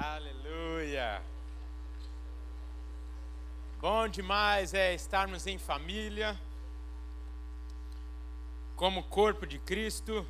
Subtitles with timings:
[0.00, 1.20] Aleluia.
[3.80, 6.38] Bom demais é estarmos em família,
[8.76, 10.24] como corpo de Cristo,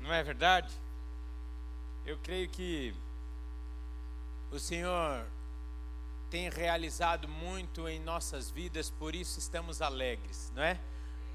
[0.00, 0.72] não é verdade?
[2.04, 2.94] Eu creio que
[4.52, 5.26] o Senhor
[6.30, 10.78] tem realizado muito em nossas vidas, por isso estamos alegres, não é?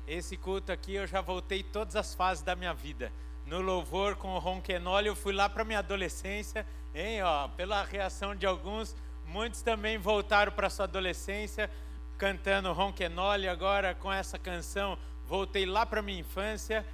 [0.07, 3.11] Esse culto aqui eu já voltei todas as fases da minha vida.
[3.51, 8.33] No louvor com o ronquenole eu fui lá para minha adolescência, hein, ó, pela reação
[8.33, 8.95] de alguns,
[9.27, 11.69] muitos também voltaram para sua adolescência
[12.17, 16.85] cantando ronquenole, agora com essa canção voltei lá para minha infância.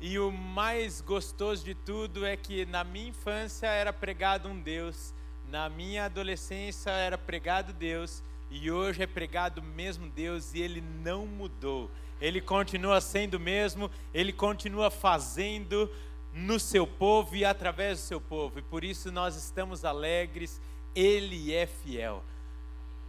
[0.00, 5.12] E o mais gostoso de tudo é que na minha infância era pregado um Deus,
[5.50, 10.80] na minha adolescência era pregado Deus, e hoje é pregado o mesmo Deus e ele
[10.80, 11.90] não mudou.
[12.20, 15.90] Ele continua sendo o mesmo, ele continua fazendo
[16.34, 18.58] no seu povo e através do seu povo.
[18.58, 20.60] E por isso nós estamos alegres,
[20.94, 22.24] ele é fiel.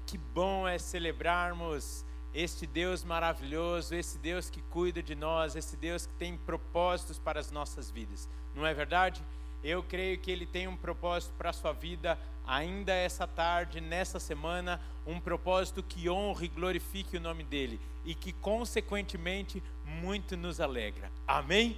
[0.06, 6.06] Que bom é celebrarmos este Deus maravilhoso, esse Deus que cuida de nós, esse Deus
[6.06, 8.30] que tem propósitos para as nossas vidas.
[8.54, 9.24] Não é verdade?
[9.64, 14.20] Eu creio que Ele tem um propósito para a sua vida ainda essa tarde, nessa
[14.20, 20.60] semana, um propósito que honre e glorifique o nome dEle e que, consequentemente, muito nos
[20.60, 21.12] alegra.
[21.26, 21.76] Amém?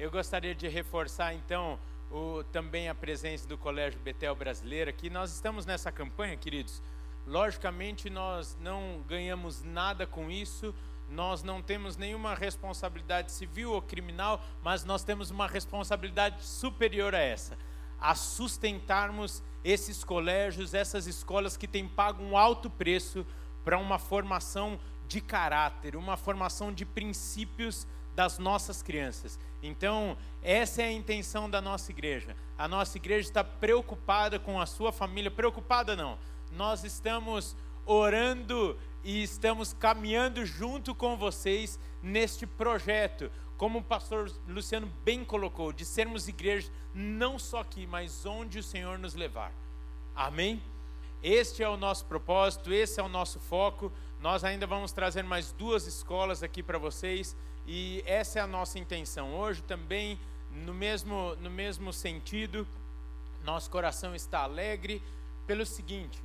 [0.00, 1.78] Eu gostaria de reforçar, então,
[2.10, 5.10] o, também a presença do Colégio Betel Brasileiro aqui.
[5.10, 6.80] Nós estamos nessa campanha, queridos.
[7.26, 10.74] Logicamente, nós não ganhamos nada com isso,
[11.10, 17.20] nós não temos nenhuma responsabilidade civil ou criminal, mas nós temos uma responsabilidade superior a
[17.20, 17.58] essa:
[18.00, 23.26] a sustentarmos esses colégios, essas escolas que têm pago um alto preço
[23.62, 27.86] para uma formação de caráter, uma formação de princípios
[28.20, 29.38] das nossas crianças.
[29.62, 32.36] Então, essa é a intenção da nossa igreja.
[32.58, 36.18] A nossa igreja está preocupada com a sua família, preocupada não.
[36.52, 37.56] Nós estamos
[37.86, 45.72] orando e estamos caminhando junto com vocês neste projeto, como o pastor Luciano bem colocou,
[45.72, 49.50] de sermos igreja não só aqui, mas onde o Senhor nos levar.
[50.14, 50.62] Amém?
[51.22, 53.90] Este é o nosso propósito, esse é o nosso foco.
[54.20, 57.34] Nós ainda vamos trazer mais duas escolas aqui para vocês
[57.72, 59.32] e essa é a nossa intenção.
[59.32, 60.18] Hoje também,
[60.50, 62.66] no mesmo, no mesmo sentido,
[63.44, 65.00] nosso coração está alegre
[65.46, 66.20] pelo seguinte: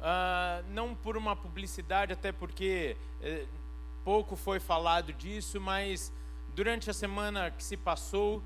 [0.00, 3.46] Uh, não por uma publicidade, até porque eh,
[4.04, 6.12] pouco foi falado disso, mas
[6.56, 8.42] durante a semana que se passou,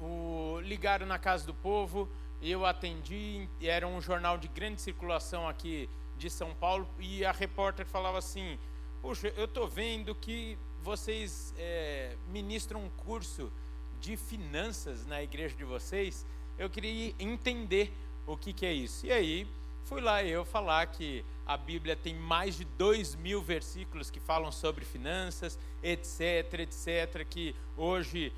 [0.00, 2.08] o, ligaram na Casa do Povo,
[2.40, 7.84] eu atendi, era um jornal de grande circulação aqui de São Paulo, e a repórter
[7.84, 8.56] falava assim:
[9.02, 10.56] Puxa, eu estou vendo que
[10.86, 13.52] vocês é, ministram um curso
[14.00, 16.24] de finanças na igreja de vocês,
[16.56, 17.92] eu queria entender
[18.26, 19.04] o que, que é isso.
[19.04, 19.48] E aí
[19.86, 24.50] Fui lá eu falar que a Bíblia tem mais de dois mil versículos que falam
[24.50, 28.32] sobre finanças, etc, etc, que hoje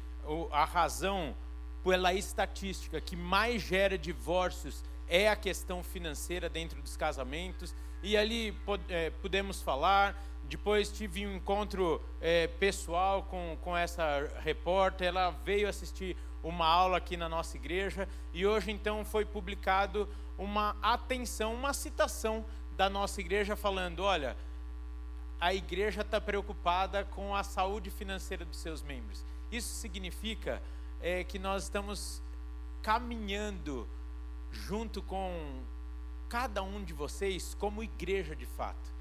[0.52, 1.34] a razão
[1.82, 7.74] pela estatística que mais gera divórcios é a questão financeira dentro dos casamentos.
[8.02, 8.54] E ali
[8.90, 10.22] é, pudemos falar.
[10.48, 15.08] Depois tive um encontro é, pessoal com, com essa repórter.
[15.08, 18.08] Ela veio assistir uma aula aqui na nossa igreja.
[18.32, 22.44] E hoje, então, foi publicado uma atenção, uma citação
[22.76, 24.36] da nossa igreja falando: olha,
[25.40, 29.24] a igreja está preocupada com a saúde financeira dos seus membros.
[29.52, 30.62] Isso significa
[31.00, 32.22] é, que nós estamos
[32.82, 33.86] caminhando
[34.50, 35.60] junto com
[36.28, 38.97] cada um de vocês como igreja de fato.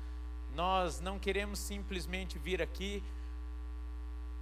[0.58, 3.04] Nós não queremos simplesmente vir aqui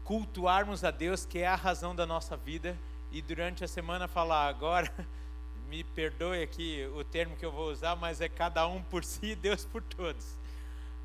[0.05, 2.79] cultuarmos a Deus, que é a razão da nossa vida,
[3.11, 4.89] e durante a semana falar agora
[5.67, 9.31] me perdoe aqui o termo que eu vou usar, mas é cada um por si
[9.31, 10.37] e Deus por todos.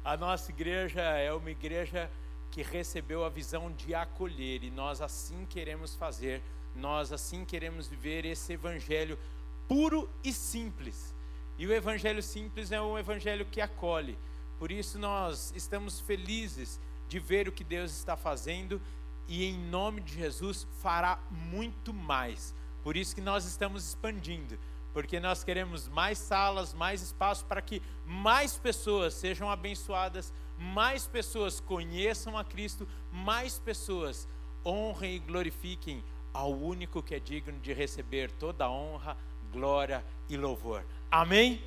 [0.04, 2.08] A nossa igreja é uma igreja
[2.52, 6.40] que recebeu a visão de acolher e nós assim queremos fazer,
[6.76, 9.18] nós assim queremos viver esse evangelho
[9.66, 11.12] puro e simples.
[11.58, 14.16] E o evangelho simples é um evangelho que acolhe.
[14.60, 16.78] Por isso nós estamos felizes
[17.08, 18.80] de ver o que Deus está fazendo
[19.26, 24.58] e em nome de Jesus fará muito mais por isso que nós estamos expandindo,
[24.92, 31.60] porque nós queremos mais salas, mais espaço para que mais pessoas sejam abençoadas, mais pessoas
[31.60, 34.28] conheçam a Cristo, mais pessoas
[34.64, 36.02] honrem e glorifiquem
[36.32, 39.16] ao único que é digno de receber toda honra,
[39.52, 40.84] glória e louvor.
[41.10, 41.62] Amém?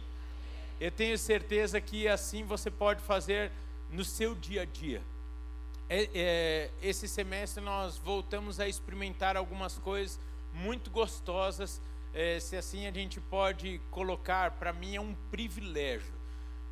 [0.79, 3.51] Eu tenho certeza que assim você pode fazer
[3.89, 5.01] no seu dia a dia.
[5.89, 10.19] É, é, esse semestre nós voltamos a experimentar algumas coisas
[10.53, 11.81] muito gostosas
[12.13, 16.13] é, se assim a gente pode colocar, para mim é um privilégio.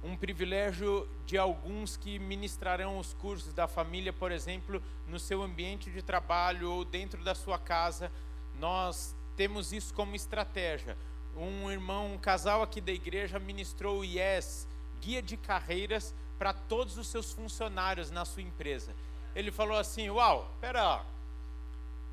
[0.04, 5.90] Um privilégio de alguns que ministrarão os cursos da família, por exemplo, no seu ambiente
[5.90, 8.12] de trabalho ou dentro da sua casa.
[8.60, 10.96] Nós temos isso como estratégia.
[11.36, 14.68] Um irmão, um casal aqui da igreja ministrou o IES,
[15.00, 18.94] Guia de Carreiras, para todos os seus funcionários na sua empresa.
[19.36, 21.06] Ele falou assim: Uau, pera,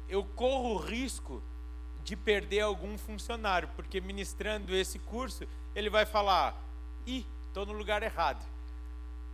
[0.09, 1.43] eu corro o risco
[2.05, 6.59] de perder algum funcionário, porque ministrando esse curso, ele vai falar:
[7.07, 8.45] ih, estou no lugar errado.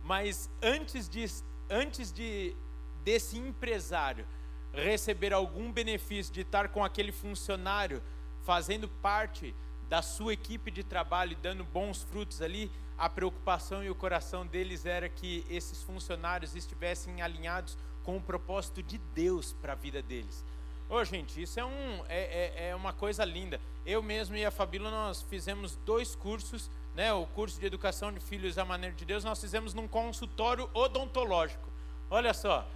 [0.03, 1.25] Mas antes de,
[1.69, 2.55] antes de
[3.03, 4.25] desse empresário
[4.73, 8.03] receber algum benefício de estar com aquele funcionário
[8.43, 9.55] fazendo parte
[9.89, 14.85] da sua equipe de trabalho dando bons frutos ali, a preocupação e o coração deles
[14.85, 20.45] era que esses funcionários estivessem alinhados com o propósito de Deus para a vida deles.
[20.87, 23.59] Ô, gente, isso é, um, é, é, é, uma coisa linda.
[23.85, 27.11] Eu mesmo e a Fabíola, nós fizemos dois cursos, né?
[27.11, 31.67] O curso de educação de filhos à maneira de Deus, nós fizemos num consultório odontológico.
[32.09, 32.67] Olha só,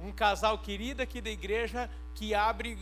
[0.00, 2.76] um casal querido aqui da igreja que abre,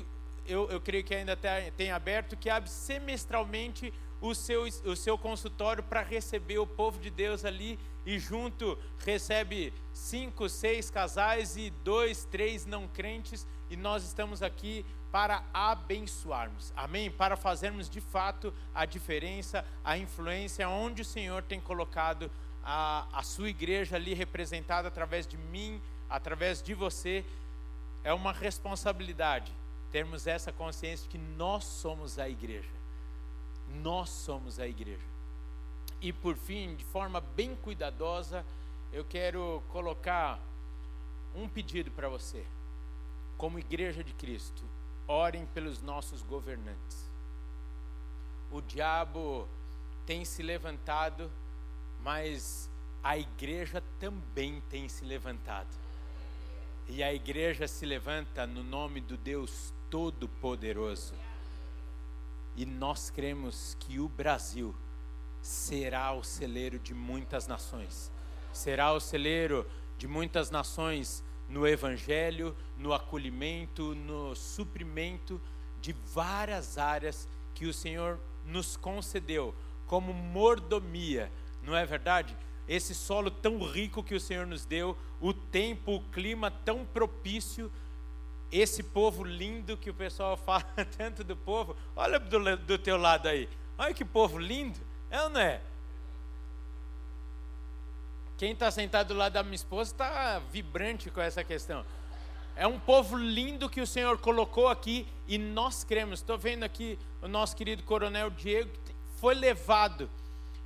[0.48, 1.36] eu, eu creio que ainda
[1.76, 7.10] tem, aberto, que abre semestralmente o seu, o seu consultório para receber o povo de
[7.10, 14.02] Deus ali e junto recebe cinco, seis casais e dois, três não crentes e nós
[14.04, 17.10] estamos aqui para abençoarmos, amém?
[17.10, 22.30] Para fazermos de fato a diferença, a influência onde o Senhor tem colocado
[22.64, 27.24] a, a sua igreja ali representada através de mim, através de você.
[28.02, 29.52] É uma responsabilidade
[29.90, 32.70] termos essa consciência de que nós somos a igreja.
[33.82, 35.06] Nós somos a igreja.
[36.00, 38.44] E por fim, de forma bem cuidadosa,
[38.92, 40.40] eu quero colocar
[41.34, 42.44] um pedido para você
[43.36, 44.62] como igreja de Cristo,
[45.06, 47.08] orem pelos nossos governantes.
[48.50, 49.48] O diabo
[50.04, 51.30] tem se levantado,
[52.02, 52.68] mas
[53.02, 55.68] a igreja também tem se levantado.
[56.88, 61.14] E a igreja se levanta no nome do Deus Todo-Poderoso.
[62.56, 64.74] E nós cremos que o Brasil
[65.40, 68.10] será o celeiro de muitas nações.
[68.52, 75.40] Será o celeiro de muitas nações no evangelho, no acolhimento, no suprimento
[75.80, 79.54] de várias áreas que o Senhor nos concedeu
[79.86, 81.32] como mordomia,
[81.62, 82.36] não é verdade?
[82.68, 87.72] Esse solo tão rico que o Senhor nos deu, o tempo, o clima tão propício,
[88.50, 90.64] esse povo lindo que o pessoal fala
[90.96, 94.78] tanto do povo, olha do, do teu lado aí, olha que povo lindo,
[95.10, 95.60] é ou não é?
[98.36, 101.84] Quem está sentado do lado da minha esposa está vibrante com essa questão.
[102.54, 106.20] É um povo lindo que o Senhor colocou aqui e nós cremos.
[106.20, 110.08] Estou vendo aqui o nosso querido coronel Diego, que foi levado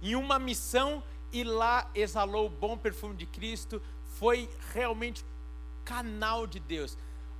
[0.02, 1.02] em uma missão
[1.32, 3.80] e lá exalou o bom perfume de Cristo.
[4.18, 5.24] Foi realmente
[5.82, 6.96] canal de Deus.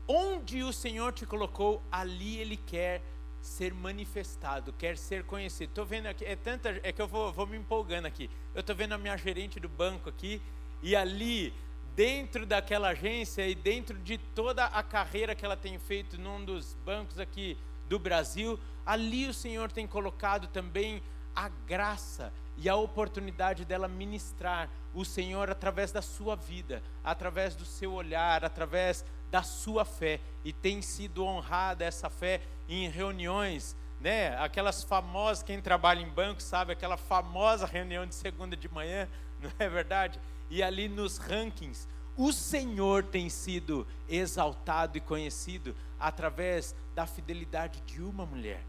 [0.07, 3.03] Onde o Senhor te colocou, ali Ele quer
[3.41, 5.71] ser manifestado, quer ser conhecido.
[5.71, 8.31] Estou vendo aqui, é tanta, é que eu vou, vou me empolgando aqui.
[8.55, 10.41] Eu estou vendo a minha gerente do banco aqui,
[10.83, 11.53] e ali,
[11.95, 16.75] dentro daquela agência e dentro de toda a carreira que ela tem feito num dos
[16.85, 21.03] bancos aqui do Brasil, ali o Senhor tem colocado também
[21.35, 27.65] a graça e a oportunidade dela ministrar o Senhor através da sua vida, através do
[27.65, 30.21] seu olhar, através da sua fé.
[30.45, 34.37] E tem sido honrada essa fé em reuniões, né?
[34.37, 39.09] Aquelas famosas, quem trabalha em banco sabe, aquela famosa reunião de segunda de manhã,
[39.41, 40.21] não é verdade?
[40.51, 48.03] E ali nos rankings, o Senhor tem sido exaltado e conhecido através da fidelidade de
[48.03, 48.63] uma mulher.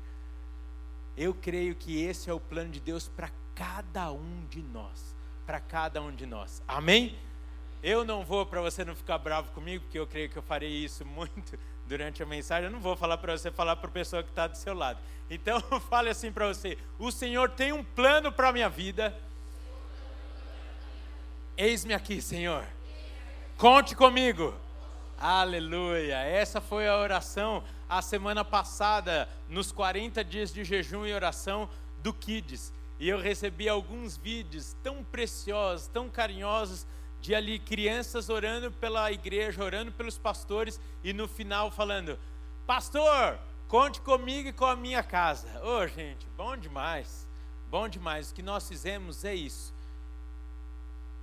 [1.18, 5.14] Eu creio que esse é o plano de Deus para cada um de nós,
[5.46, 6.64] para cada um de nós.
[6.66, 7.18] Amém?
[7.84, 10.70] Eu não vou para você não ficar bravo comigo, porque eu creio que eu farei
[10.70, 12.66] isso muito durante a mensagem.
[12.66, 15.00] Eu não vou falar para você falar para a pessoa que está do seu lado.
[15.30, 15.60] Então
[15.90, 19.14] fale assim para você: o Senhor tem um plano para a minha vida.
[21.58, 22.66] Eis-me aqui, Senhor.
[23.58, 24.56] Conte comigo.
[25.18, 26.16] Aleluia.
[26.16, 31.70] Essa foi a oração a semana passada, nos 40 dias de jejum e oração
[32.02, 32.74] do Kids.
[32.98, 36.88] E eu recebi alguns vídeos tão preciosos, tão carinhosos
[37.24, 42.20] de ali crianças orando pela igreja, orando pelos pastores e no final falando:
[42.68, 43.40] Pastor,
[43.70, 45.48] conte comigo e com a minha casa.
[45.64, 47.26] Ô, oh, gente, bom demais.
[47.70, 48.30] Bom demais.
[48.30, 49.74] O que nós fizemos é isso.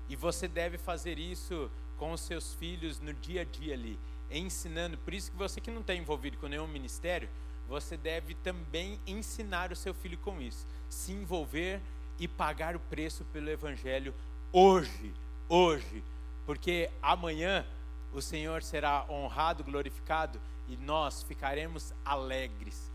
[0.08, 4.96] E você deve fazer isso com os seus filhos no dia a dia ali, ensinando.
[4.96, 7.28] Por isso que você que não está envolvido com nenhum ministério,
[7.68, 11.78] você deve também ensinar o seu filho com isso, se envolver
[12.18, 14.14] e pagar o preço pelo Evangelho
[14.50, 15.12] hoje,
[15.50, 16.04] hoje,
[16.46, 17.66] porque amanhã
[18.12, 22.90] o Senhor será honrado, glorificado e nós ficaremos alegres,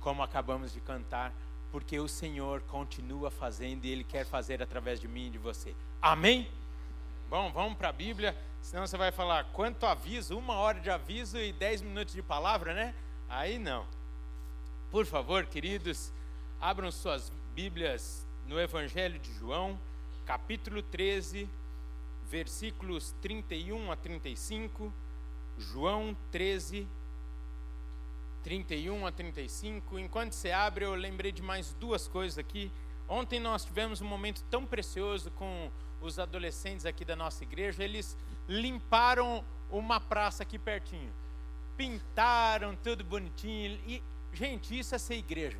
[0.00, 1.32] como acabamos de cantar,
[1.72, 5.74] porque o Senhor continua fazendo e Ele quer fazer através de mim e de você.
[6.00, 6.48] Amém?
[7.28, 11.36] Bom, vamos para a Bíblia, senão você vai falar quanto aviso, uma hora de aviso
[11.38, 12.94] e dez minutos de palavra, né?
[13.28, 13.84] Aí não.
[14.90, 16.12] Por favor, queridos,
[16.60, 19.78] abram suas Bíblias no Evangelho de João,
[20.26, 21.48] capítulo 13,
[22.32, 24.92] versículos 31 a 35.
[25.58, 26.88] João 13,
[28.42, 29.98] 31 a 35.
[29.98, 32.72] Enquanto você abre, eu lembrei de mais duas coisas aqui.
[33.06, 35.70] Ontem nós tivemos um momento tão precioso com
[36.00, 37.84] os adolescentes aqui da nossa igreja.
[37.84, 38.16] Eles
[38.48, 41.12] limparam uma praça aqui pertinho
[41.76, 43.78] pintaram tudo bonitinho.
[43.86, 45.58] E, gente, isso é ser igreja.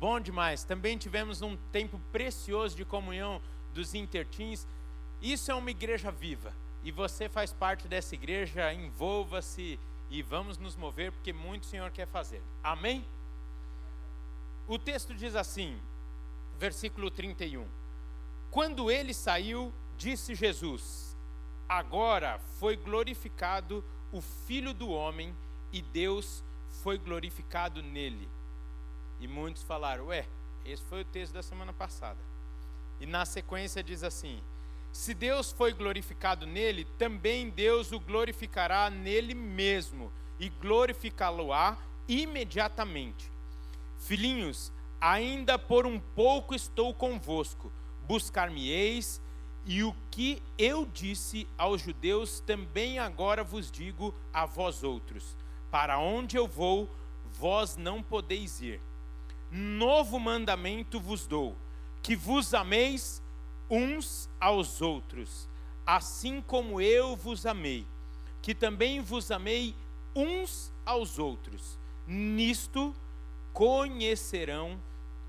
[0.00, 0.64] Bom demais.
[0.64, 3.40] Também tivemos um tempo precioso de comunhão
[3.74, 4.66] dos intertins.
[5.20, 6.52] Isso é uma igreja viva.
[6.84, 9.78] E você faz parte dessa igreja, envolva-se
[10.10, 12.42] e vamos nos mover, porque muito o Senhor quer fazer.
[12.62, 13.04] Amém?
[14.66, 15.78] O texto diz assim,
[16.58, 17.66] versículo 31.
[18.50, 21.16] Quando ele saiu, disse Jesus:
[21.68, 25.34] Agora foi glorificado o Filho do Homem
[25.72, 26.42] e Deus
[26.82, 28.28] foi glorificado nele.
[29.20, 30.26] E muitos falaram: Ué,
[30.64, 32.18] esse foi o texto da semana passada.
[33.00, 34.42] E na sequência diz assim:
[34.92, 41.76] Se Deus foi glorificado nele, também Deus o glorificará nele mesmo e glorificá-lo-á
[42.08, 43.30] imediatamente.
[43.98, 47.70] Filhinhos, ainda por um pouco estou convosco,
[48.06, 49.20] buscar-me-eis
[49.64, 55.36] e o que eu disse aos judeus, também agora vos digo a vós outros:
[55.70, 56.88] para onde eu vou,
[57.38, 58.80] vós não podeis ir.
[59.50, 61.54] Novo mandamento vos dou:
[62.02, 63.22] que vos ameis
[63.70, 65.48] uns aos outros,
[65.86, 67.86] assim como eu vos amei,
[68.40, 69.74] que também vos amei
[70.14, 71.78] uns aos outros.
[72.06, 72.94] Nisto
[73.52, 74.80] conhecerão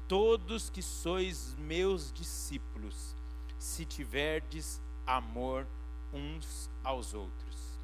[0.08, 3.16] todos que sois meus discípulos
[3.58, 5.68] se tiverdes amor
[6.14, 7.80] uns aos outros.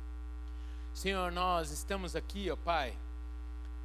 [0.93, 2.97] Senhor, nós estamos aqui, ó Pai,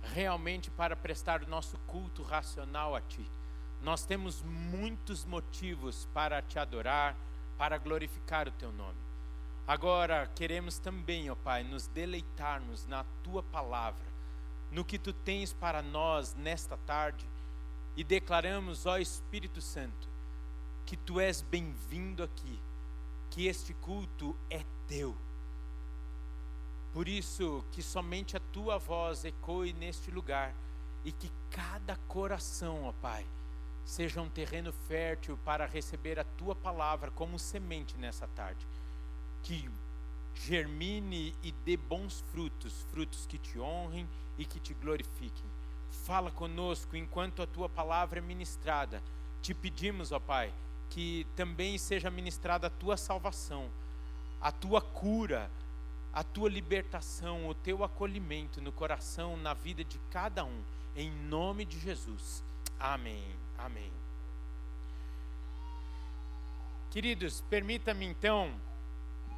[0.02, 3.26] realmente para prestar o nosso culto racional a Ti.
[3.82, 7.16] Nós temos muitos motivos para te adorar,
[7.56, 8.98] para glorificar o Teu nome.
[9.66, 14.04] Agora queremos também, ó Pai, nos deleitarmos na Tua palavra,
[14.70, 17.26] no que Tu tens para nós nesta tarde,
[17.96, 20.08] e declaramos, ó Espírito Santo,
[20.86, 22.58] que tu és bem-vindo aqui,
[23.30, 25.14] que este culto é teu.
[26.92, 30.52] Por isso, que somente a tua voz ecoe neste lugar
[31.04, 33.24] e que cada coração, ó Pai,
[33.84, 38.66] seja um terreno fértil para receber a tua palavra como semente nessa tarde.
[39.42, 39.68] Que
[40.34, 44.08] germine e dê bons frutos, frutos que te honrem
[44.38, 45.44] e que te glorifiquem.
[46.04, 49.02] Fala conosco enquanto a tua palavra é ministrada.
[49.42, 50.52] Te pedimos, ó Pai,
[50.88, 53.70] que também seja ministrada a tua salvação,
[54.40, 55.50] a tua cura,
[56.12, 60.62] a tua libertação, o teu acolhimento no coração, na vida de cada um,
[60.96, 62.42] em nome de Jesus.
[62.78, 63.39] Amém.
[63.64, 63.92] Amém.
[66.90, 68.52] Queridos, permita-me então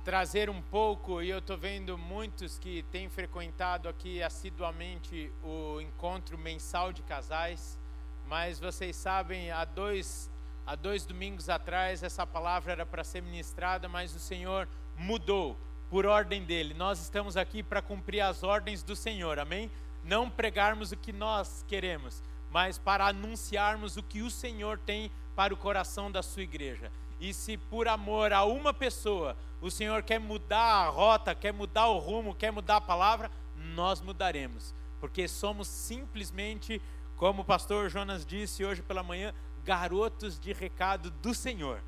[0.05, 6.37] trazer um pouco, e eu estou vendo muitos que têm frequentado aqui assiduamente o encontro
[6.39, 7.79] mensal de casais,
[8.27, 10.31] mas vocês sabem, há dois
[10.65, 15.59] Há dois domingos atrás essa palavra era para ser ministrada, mas o Senhor mudou
[15.91, 16.73] por ordem dele.
[16.73, 19.69] Nós estamos aqui para cumprir as ordens do Senhor, amém?
[20.05, 22.23] Não pregarmos o que nós queremos,
[22.53, 26.93] mas para anunciarmos o que o Senhor tem para o coração da sua igreja.
[27.19, 31.87] E se por amor a uma pessoa o Senhor quer mudar a rota, quer mudar
[31.87, 33.31] o rumo, quer mudar a palavra,
[33.75, 36.83] nós mudaremos, porque somos simplesmente,
[37.17, 39.33] como o pastor Jonas disse hoje pela manhã,
[39.65, 41.81] garotos de recado do Senhor.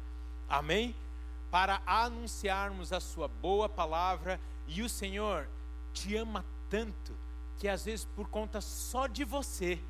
[0.48, 0.94] Amém?
[1.50, 5.48] Para anunciarmos a sua boa palavra e o Senhor
[5.92, 7.12] te ama tanto
[7.58, 9.80] que às vezes por conta só de você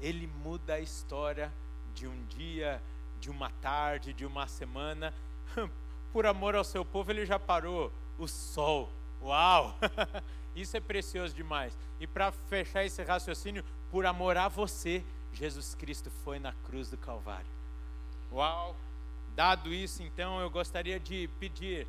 [0.00, 1.52] ele muda a história
[1.94, 2.82] de um dia,
[3.20, 5.12] de uma tarde, de uma semana.
[6.12, 8.90] Por amor ao seu povo, ele já parou o sol.
[9.22, 9.78] Uau!
[10.54, 11.76] Isso é precioso demais.
[12.00, 16.96] E para fechar esse raciocínio, por amor a você, Jesus Cristo foi na cruz do
[16.96, 17.46] Calvário.
[18.32, 18.74] Uau!
[19.34, 21.86] Dado isso, então, eu gostaria de pedir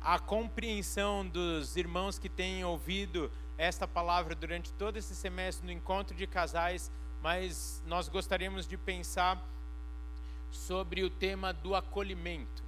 [0.00, 6.16] a compreensão dos irmãos que têm ouvido esta palavra durante todo esse semestre no encontro
[6.16, 6.90] de casais,
[7.22, 9.42] mas nós gostaríamos de pensar
[10.50, 12.62] sobre o tema do acolhimento.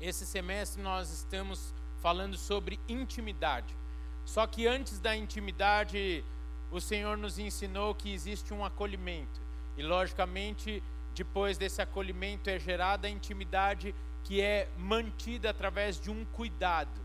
[0.00, 3.76] Esse semestre nós estamos falando sobre intimidade.
[4.24, 6.24] Só que antes da intimidade,
[6.70, 9.40] o Senhor nos ensinou que existe um acolhimento.
[9.76, 10.82] E logicamente,
[11.14, 17.03] depois desse acolhimento é gerada a intimidade que é mantida através de um cuidado.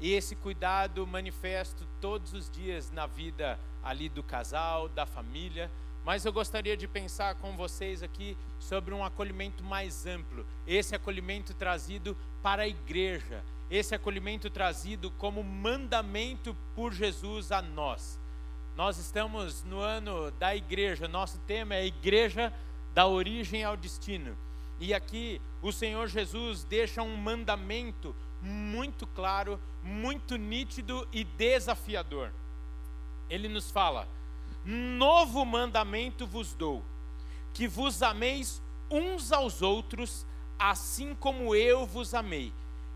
[0.00, 5.70] E esse cuidado manifesto todos os dias na vida ali do casal, da família.
[6.04, 10.44] Mas eu gostaria de pensar com vocês aqui sobre um acolhimento mais amplo.
[10.66, 13.42] Esse acolhimento trazido para a igreja.
[13.70, 18.20] Esse acolhimento trazido como mandamento por Jesus a nós.
[18.76, 21.08] Nós estamos no ano da igreja.
[21.08, 22.52] Nosso tema é Igreja
[22.92, 24.36] da Origem ao Destino.
[24.80, 32.30] E aqui o Senhor Jesus deixa um mandamento muito claro, muito nítido e desafiador.
[33.28, 34.06] Ele nos fala:
[34.64, 36.84] Novo mandamento vos dou,
[37.54, 40.26] que vos ameis uns aos outros,
[40.58, 42.52] assim como eu vos amei,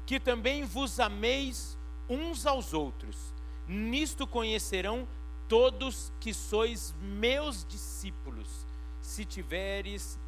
[0.07, 1.79] que também vos ameis
[2.09, 3.35] uns aos outros.
[3.67, 5.09] Nisto conhecerão
[5.49, 8.67] todos que sois meus discípulos,
[9.01, 10.19] se tiveres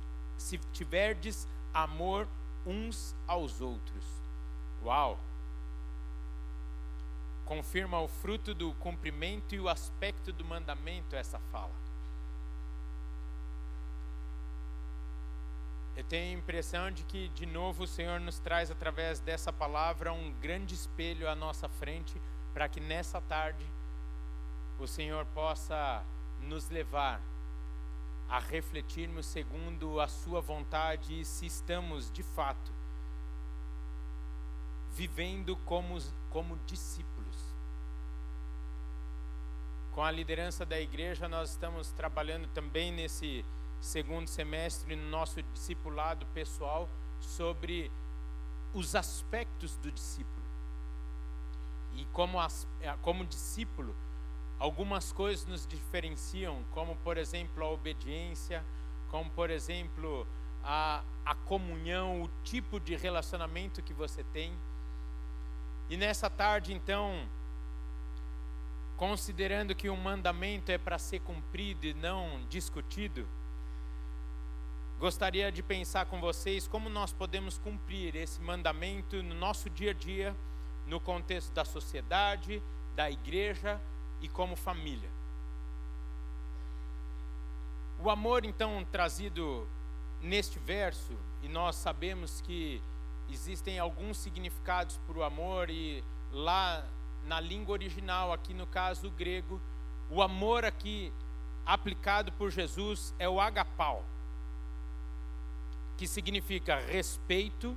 [0.41, 2.27] se tiverdes amor
[2.67, 4.20] uns aos outros.
[4.83, 5.19] Uau!
[7.45, 11.75] Confirma o fruto do cumprimento e o aspecto do mandamento essa fala.
[15.97, 20.13] Eu tenho a impressão de que, de novo, o Senhor nos traz através dessa palavra
[20.13, 22.19] um grande espelho à nossa frente,
[22.55, 23.67] para que nessa tarde
[24.79, 26.03] o Senhor possa
[26.41, 27.21] nos levar
[28.29, 32.80] a refletirmos segundo a Sua vontade e se estamos de fato
[35.01, 37.37] vivendo como, como discípulos.
[39.93, 43.43] Com a liderança da igreja, nós estamos trabalhando também nesse
[43.81, 46.87] segundo semestre no nosso discipulado pessoal
[47.19, 47.91] sobre
[48.75, 50.45] os aspectos do discípulo.
[51.95, 52.69] E como, as,
[53.01, 53.97] como discípulo,
[54.59, 58.63] Algumas coisas nos diferenciam, como por exemplo a obediência,
[59.09, 60.27] como por exemplo
[60.63, 64.53] a, a comunhão, o tipo de relacionamento que você tem.
[65.91, 67.29] E nessa tarde, então,
[68.97, 73.27] considerando que um mandamento é para ser cumprido e não discutido,
[75.01, 79.95] gostaria de pensar com vocês como nós podemos cumprir esse mandamento no nosso dia a
[79.95, 80.33] dia,
[80.87, 82.63] no contexto da sociedade,
[82.95, 83.81] da igreja
[84.23, 85.11] e como família.
[87.99, 89.67] O amor, então, trazido
[90.23, 92.81] neste verso, e nós sabemos que
[93.33, 96.85] existem alguns significados para o amor, e lá
[97.27, 99.61] na língua original, aqui no caso o grego,
[100.11, 101.13] o amor aqui
[101.65, 104.05] aplicado por Jesus é o agapau,
[105.97, 107.77] que significa respeito,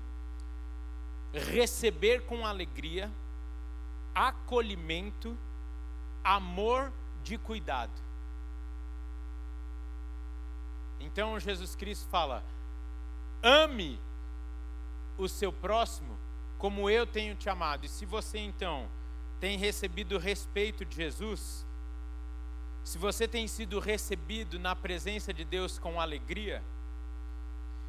[1.33, 3.11] receber com alegria,
[4.15, 5.37] acolhimento
[6.23, 6.91] amor
[7.23, 7.91] de cuidado.
[10.99, 12.43] Então Jesus Cristo fala:
[13.41, 13.99] ame
[15.17, 16.17] o seu próximo
[16.57, 17.85] como eu tenho te amado.
[17.85, 18.87] E se você então
[19.37, 21.65] tem recebido o respeito de Jesus,
[22.85, 26.63] se você tem sido recebido na presença de Deus com alegria,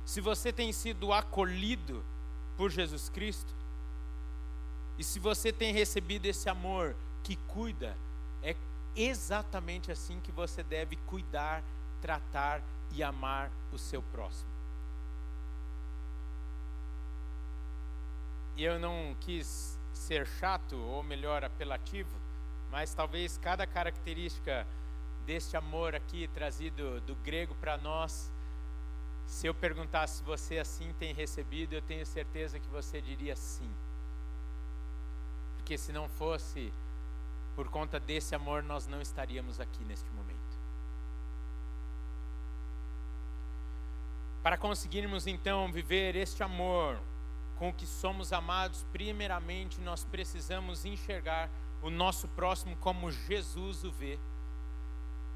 [0.05, 2.05] se você tem sido acolhido
[2.57, 3.55] por Jesus Cristo,
[4.99, 7.97] e se você tem recebido esse amor que cuida,
[8.43, 8.57] é
[8.97, 11.63] exatamente assim que você deve cuidar,
[12.01, 12.61] tratar
[12.93, 14.54] e amar o seu próximo.
[18.57, 22.15] E eu não quis ser chato, ou melhor, apelativo,
[22.71, 24.67] mas talvez cada característica
[25.27, 28.31] deste amor aqui trazido do grego para nós,
[29.27, 33.71] se eu perguntasse se você assim tem recebido, eu tenho certeza que você diria sim.
[35.57, 36.73] Porque se não fosse
[37.57, 40.35] por conta desse amor, nós não estaríamos aqui neste momento.
[44.43, 46.99] Para conseguirmos então viver este amor
[47.65, 51.49] com que somos amados, primeiramente nós precisamos enxergar
[51.81, 54.19] o nosso próximo como Jesus o vê,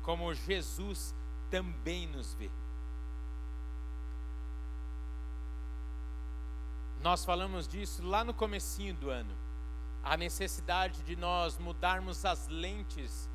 [0.03, 1.15] como Jesus
[1.49, 2.51] também nos vê.
[7.01, 9.35] Nós falamos disso lá no comecinho do ano
[10.05, 13.27] a necessidade de nós mudarmos as lentes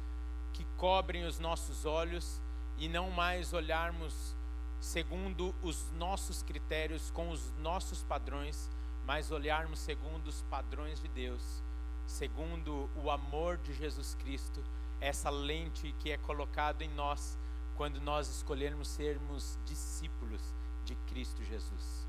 [0.54, 2.40] que cobrem os nossos olhos
[2.78, 4.36] e não mais olharmos
[4.80, 8.70] segundo os nossos critérios, com os nossos padrões,
[9.06, 11.64] mas olharmos segundo os padrões de Deus,
[12.06, 14.64] segundo o amor de Jesus Cristo,
[15.00, 17.38] essa lente que é colocada em nós
[17.76, 20.42] quando nós escolhermos sermos discípulos
[20.86, 22.08] de Cristo Jesus.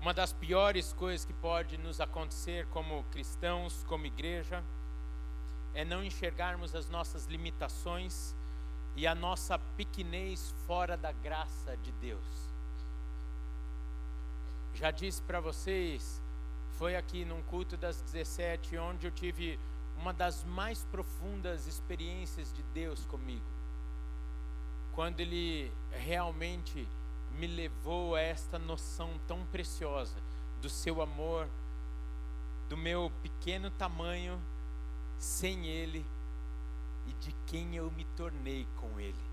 [0.00, 4.64] Uma das piores coisas que pode nos acontecer como cristãos, como igreja,
[5.74, 8.34] é não enxergarmos as nossas limitações
[8.96, 12.49] e a nossa pequenez fora da graça de Deus.
[14.80, 16.22] Já disse para vocês,
[16.78, 19.60] foi aqui num culto das 17 onde eu tive
[19.98, 23.44] uma das mais profundas experiências de Deus comigo.
[24.94, 26.88] Quando Ele realmente
[27.32, 30.16] me levou a esta noção tão preciosa
[30.62, 31.46] do seu amor,
[32.70, 34.40] do meu pequeno tamanho
[35.18, 36.06] sem Ele
[37.06, 39.29] e de quem eu me tornei com Ele.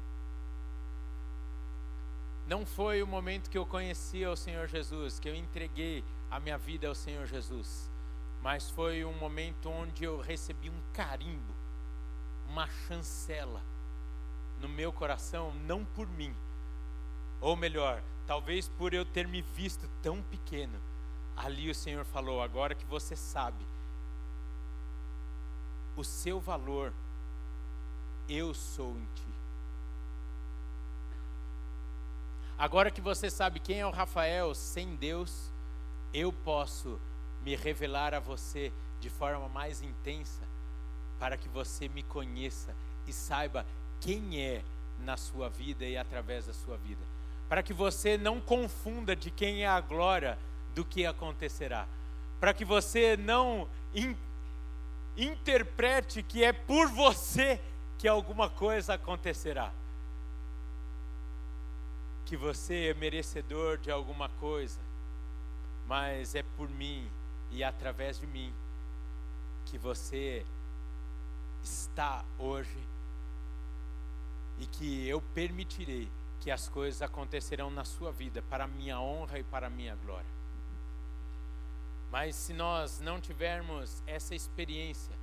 [2.48, 6.58] Não foi o momento que eu conheci o Senhor Jesus, que eu entreguei a minha
[6.58, 7.92] vida ao Senhor Jesus,
[8.42, 11.54] mas foi um momento onde eu recebi um carimbo,
[12.50, 13.62] uma chancela
[14.62, 16.34] no meu coração, não por mim,
[17.42, 20.80] ou melhor, talvez por eu ter me visto tão pequeno.
[21.36, 23.66] Ali o Senhor falou: agora que você sabe
[25.98, 26.94] o seu valor,
[28.30, 29.27] eu sou em ti.
[32.58, 35.52] Agora que você sabe quem é o Rafael sem Deus,
[36.12, 37.00] eu posso
[37.44, 40.42] me revelar a você de forma mais intensa,
[41.20, 42.74] para que você me conheça
[43.06, 43.66] e saiba
[44.02, 44.64] quem é
[45.00, 47.02] na sua vida e através da sua vida.
[47.48, 50.38] Para que você não confunda de quem é a glória
[50.74, 51.88] do que acontecerá.
[52.40, 53.68] Para que você não
[55.16, 57.62] interprete que é por você
[57.98, 59.72] que alguma coisa acontecerá.
[62.28, 64.80] Que você é merecedor de alguma coisa,
[65.88, 67.10] mas é por mim
[67.50, 68.54] e através de mim
[69.66, 70.46] que você
[71.64, 72.78] está hoje
[74.60, 76.10] e que eu permitirei
[76.42, 79.96] que as coisas acontecerão na sua vida para a minha honra e para a minha
[79.96, 80.38] glória.
[82.12, 85.16] Mas se nós não tivermos essa experiência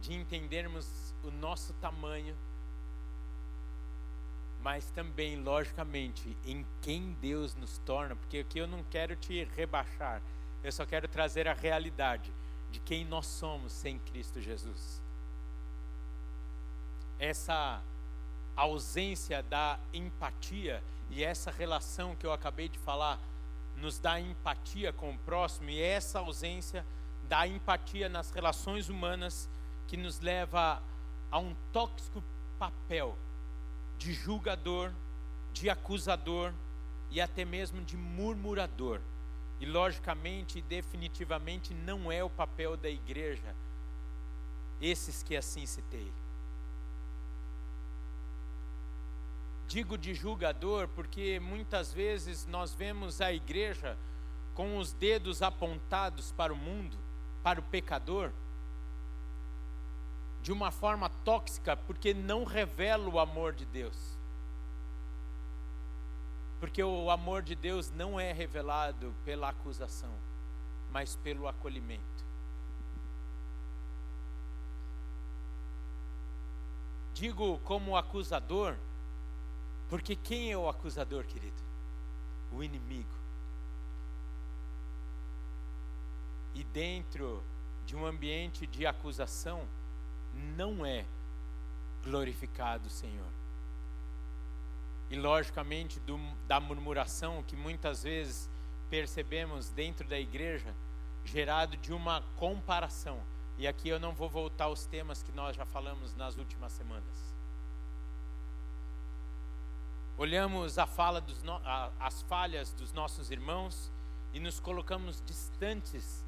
[0.00, 2.36] de entendermos o nosso tamanho,
[4.64, 10.22] mas também, logicamente, em quem Deus nos torna, porque aqui eu não quero te rebaixar,
[10.62, 12.32] eu só quero trazer a realidade
[12.70, 15.02] de quem nós somos sem Cristo Jesus.
[17.18, 17.82] Essa
[18.56, 23.20] ausência da empatia e essa relação que eu acabei de falar
[23.76, 26.86] nos dá empatia com o próximo e essa ausência
[27.28, 29.46] da empatia nas relações humanas
[29.86, 30.82] que nos leva
[31.30, 32.24] a um tóxico
[32.58, 33.14] papel
[34.04, 34.92] de julgador,
[35.54, 36.52] de acusador
[37.10, 39.00] e até mesmo de murmurador.
[39.58, 43.54] E logicamente e definitivamente não é o papel da igreja
[44.78, 46.12] esses que assim citei.
[49.66, 53.96] Digo de julgador porque muitas vezes nós vemos a igreja
[54.54, 56.98] com os dedos apontados para o mundo,
[57.42, 58.30] para o pecador,
[60.44, 63.96] de uma forma tóxica, porque não revela o amor de Deus.
[66.60, 70.12] Porque o amor de Deus não é revelado pela acusação,
[70.92, 72.02] mas pelo acolhimento.
[77.14, 78.76] Digo como acusador,
[79.88, 81.62] porque quem é o acusador, querido?
[82.52, 83.08] O inimigo.
[86.54, 87.42] E dentro
[87.86, 89.66] de um ambiente de acusação,
[90.34, 91.04] não é
[92.02, 93.32] glorificado o Senhor.
[95.10, 98.48] E logicamente do, da murmuração que muitas vezes
[98.90, 100.74] percebemos dentro da igreja,
[101.24, 103.18] gerado de uma comparação.
[103.56, 107.34] E aqui eu não vou voltar aos temas que nós já falamos nas últimas semanas
[110.16, 113.90] olhamos a fala dos no, a, as falhas dos nossos irmãos
[114.32, 116.24] e nos colocamos distantes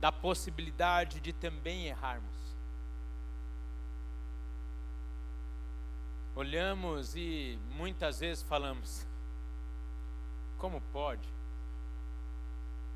[0.00, 2.43] da possibilidade de também errarmos.
[6.34, 9.06] Olhamos e muitas vezes falamos:
[10.58, 11.28] como pode?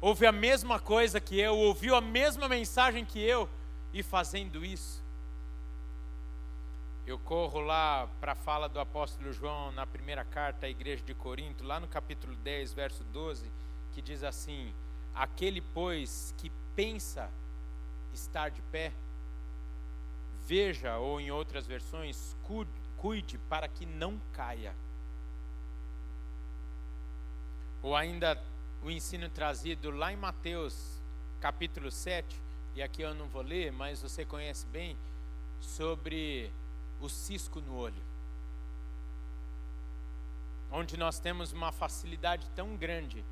[0.01, 3.49] Ouve a mesma coisa que eu, ouviu a mesma mensagem que eu
[3.93, 5.03] e fazendo isso
[7.09, 11.15] eu corro lá para a fala do apóstolo João na primeira carta à igreja de
[11.15, 13.51] Corinto, lá no capítulo 10, verso 12,
[13.95, 14.75] que diz assim:
[15.15, 17.31] Aquele, pois, que pensa
[18.13, 18.93] estar de pé,
[20.47, 24.75] veja, ou em outras versões, cuide, cuide para que não caia.
[27.83, 28.41] Ou ainda
[28.83, 31.01] o ensino trazido lá em Mateus,
[31.41, 32.41] capítulo 7,
[32.75, 34.97] e aqui eu não vou ler, mas você conhece bem,
[35.61, 36.51] sobre
[37.01, 38.03] o cisco no olho.
[40.71, 43.25] Onde nós temos uma facilidade tão grande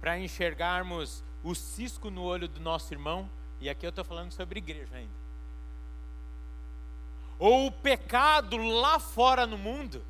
[0.00, 3.28] para enxergarmos o cisco no olho do nosso irmão,
[3.60, 5.23] e aqui eu estou falando sobre igreja ainda.
[7.38, 10.02] Ou o pecado lá fora no mundo,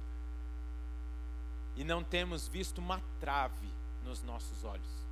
[1.77, 3.69] e não temos visto uma trave
[4.05, 5.05] nos nossos olhos.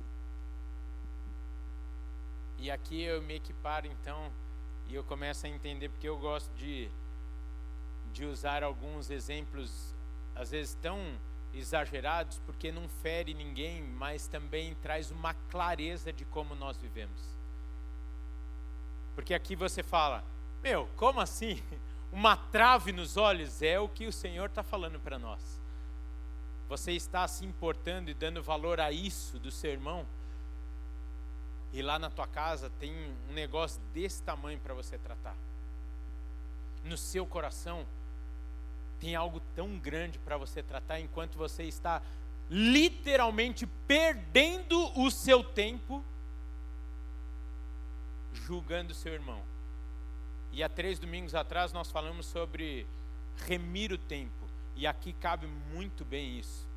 [2.57, 4.31] E aqui eu me equiparo então
[4.87, 6.89] e eu começo a entender porque eu gosto de
[8.13, 9.93] de usar alguns exemplos
[10.35, 10.99] às vezes tão
[11.53, 17.21] exagerados porque não fere ninguém, mas também traz uma clareza de como nós vivemos.
[19.15, 20.23] Porque aqui você fala,
[20.61, 21.61] meu, como assim?
[22.13, 25.59] Uma trave nos olhos é o que o Senhor está falando para nós.
[26.69, 30.05] Você está se importando e dando valor a isso do seu irmão?
[31.73, 32.93] E lá na tua casa tem
[33.31, 35.35] um negócio desse tamanho para você tratar.
[36.83, 37.83] No seu coração
[38.99, 41.99] tem algo tão grande para você tratar enquanto você está
[42.47, 46.05] literalmente perdendo o seu tempo
[48.33, 49.52] julgando seu irmão.
[50.53, 52.85] E há três domingos atrás nós falamos sobre
[53.47, 54.47] remir o tempo.
[54.75, 56.67] E aqui cabe muito bem isso.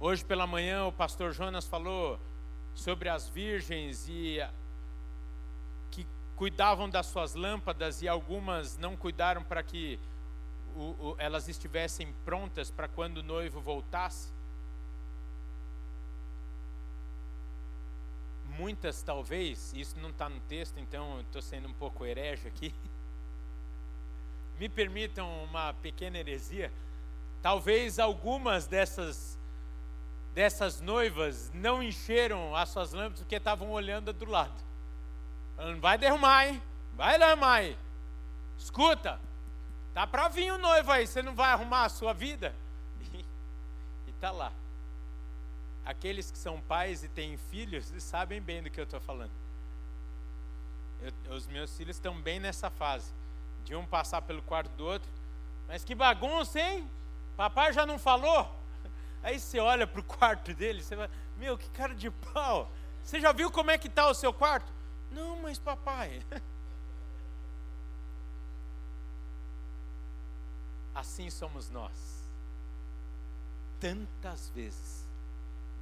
[0.00, 2.18] Hoje pela manhã o pastor Jonas falou
[2.74, 4.38] sobre as virgens e
[5.90, 10.00] que cuidavam das suas lâmpadas e algumas não cuidaram para que
[10.74, 14.32] o, o, elas estivessem prontas para quando o noivo voltasse.
[18.56, 22.74] Muitas talvez, isso não está no texto, então estou sendo um pouco herege aqui.
[24.58, 26.72] Me permitam uma pequena heresia.
[27.42, 29.38] Talvez algumas dessas
[30.34, 34.64] dessas noivas não encheram as suas lâmpadas porque estavam olhando do lado.
[35.56, 36.62] Falando, vai derrumar, hein?
[36.96, 37.78] Vai derrumar aí.
[38.58, 39.20] Escuta,
[39.92, 42.54] tá para vir o noivo aí, você não vai arrumar a sua vida?
[44.06, 44.52] E, está lá.
[45.84, 49.32] Aqueles que são pais e têm filhos sabem bem do que eu estou falando.
[51.02, 53.12] Eu, os meus filhos estão bem nessa fase.
[53.64, 55.08] De um passar pelo quarto do outro.
[55.68, 56.88] Mas que bagunça, hein?
[57.36, 58.50] Papai já não falou?
[59.22, 62.70] Aí você olha para o quarto dele, você vai, meu, que cara de pau.
[63.02, 64.72] Você já viu como é que está o seu quarto?
[65.10, 66.22] Não, mas papai.
[70.94, 72.22] Assim somos nós.
[73.80, 75.03] Tantas vezes,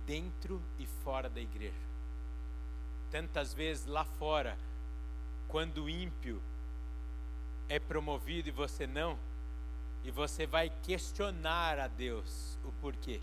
[0.07, 1.75] dentro e fora da igreja.
[3.11, 4.57] Tantas vezes lá fora,
[5.49, 6.43] quando o ímpio
[7.69, 9.19] é promovido e você não,
[10.05, 13.21] e você vai questionar a Deus o porquê.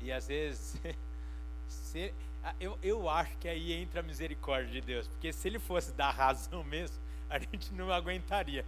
[0.00, 0.76] E às vezes,
[1.68, 2.14] se,
[2.60, 6.10] eu, eu acho que aí entra a misericórdia de Deus, porque se ele fosse dar
[6.10, 6.96] razão mesmo,
[7.28, 8.64] a gente não aguentaria.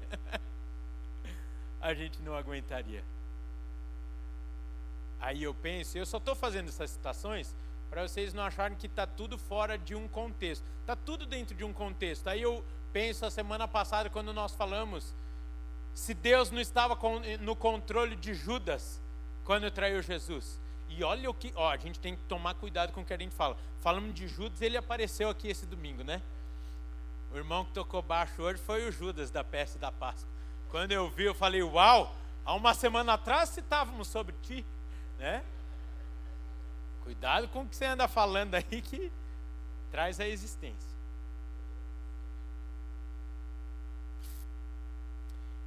[1.81, 3.05] a gente não aguentaria.
[5.21, 7.55] Aí eu penso, eu só estou fazendo essas citações
[7.91, 10.65] para vocês não acharem que está tudo fora de um contexto.
[10.81, 12.29] Está tudo dentro de um contexto.
[12.29, 15.13] Aí eu penso a semana passada, quando nós falamos,
[15.93, 16.97] se Deus não estava
[17.41, 19.01] no controle de Judas
[19.45, 20.61] quando traiu Jesus.
[20.89, 23.19] E olha o que, ó, a gente tem que tomar cuidado com o que a
[23.19, 23.57] gente fala.
[23.81, 26.23] Falando de Judas, ele apareceu aqui esse domingo, né?
[27.33, 30.29] O irmão que tocou baixo hoje foi o Judas da peste da Páscoa.
[30.69, 34.65] Quando eu vi, eu falei: "Uau, há uma semana atrás citávamos sobre ti",
[35.21, 35.45] né?
[37.05, 39.13] Cuidado com o que você anda falando aí que
[39.91, 40.91] traz a existência.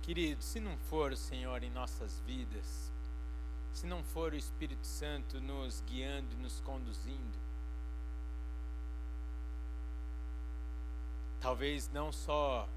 [0.02, 2.92] Querido, se não for o Senhor em nossas vidas,
[3.74, 7.38] se não for o Espírito Santo nos guiando e nos conduzindo,
[11.40, 12.68] talvez não só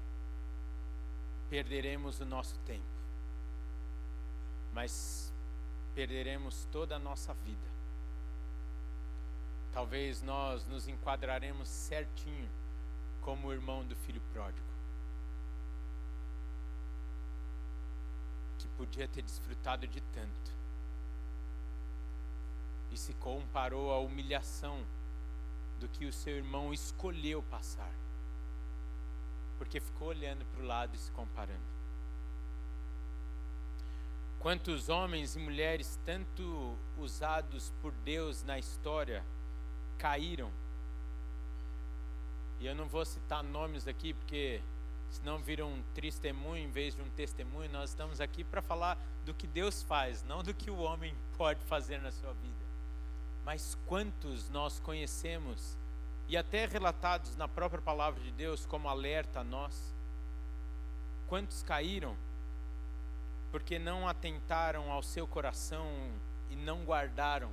[1.49, 2.85] perderemos o nosso tempo,
[4.73, 5.33] mas
[5.97, 7.67] perderemos toda a nossa vida.
[9.73, 12.47] Talvez nós nos enquadraremos certinho
[13.19, 14.67] como o irmão do filho pródigo,
[18.59, 20.51] que podia ter desfrutado de tanto,
[22.91, 24.79] e se comparou à humilhação
[25.79, 27.91] do que o seu irmão escolheu passar,
[29.57, 31.76] porque ficou olhando para o lado e se comparando.
[34.39, 39.23] Quantos homens e mulheres, tanto usados por Deus na história,
[39.97, 40.51] caíram.
[42.59, 44.61] E eu não vou citar nomes aqui, porque
[45.09, 47.71] senão vira um testemunho em vez de um testemunho.
[47.71, 51.59] Nós estamos aqui para falar do que Deus faz, não do que o homem pode
[51.65, 52.55] fazer na sua vida.
[53.43, 55.77] Mas quantos nós conhecemos
[56.27, 59.95] e até relatados na própria palavra de Deus como alerta a nós.
[61.27, 62.15] Quantos caíram
[63.51, 65.87] porque não atentaram ao seu coração
[66.49, 67.51] e não guardaram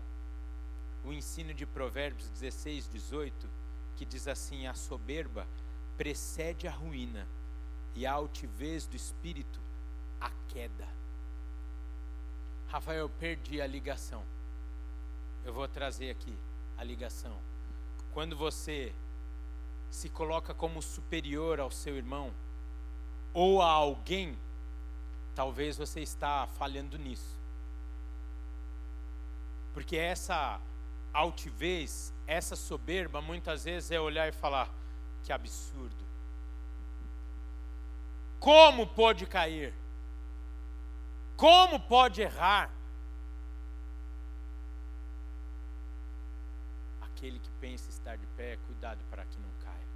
[1.05, 3.49] o ensino de Provérbios 16, 18,
[3.97, 5.47] que diz assim: A soberba
[5.97, 7.27] precede a ruína,
[7.95, 9.61] e a altivez do espírito
[10.21, 10.89] a queda.
[12.69, 14.25] Rafael, perdi a ligação.
[15.45, 16.35] Eu vou trazer aqui
[16.77, 17.37] a ligação.
[18.13, 18.93] Quando você
[19.91, 22.33] se coloca como superior ao seu irmão
[23.33, 24.37] ou a alguém,
[25.35, 27.37] talvez você está falhando nisso.
[29.73, 30.61] Porque essa
[31.13, 34.71] altivez, essa soberba, muitas vezes é olhar e falar:
[35.25, 36.05] que absurdo.
[38.39, 39.73] Como pode cair?
[41.37, 42.71] Como pode errar?
[47.03, 49.87] Aquele que pensa estar de pé, cuidado para que não caia.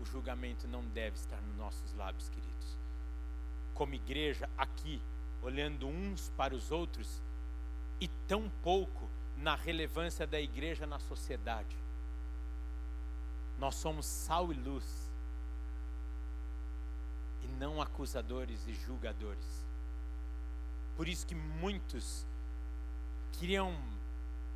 [0.00, 2.51] O julgamento não deve estar nos nossos lábios, queridos.
[3.74, 5.00] Como igreja, aqui,
[5.42, 7.22] olhando uns para os outros,
[8.00, 11.76] e tão pouco na relevância da igreja na sociedade.
[13.58, 15.10] Nós somos sal e luz,
[17.42, 19.64] e não acusadores e julgadores.
[20.96, 22.26] Por isso que muitos
[23.38, 23.76] criam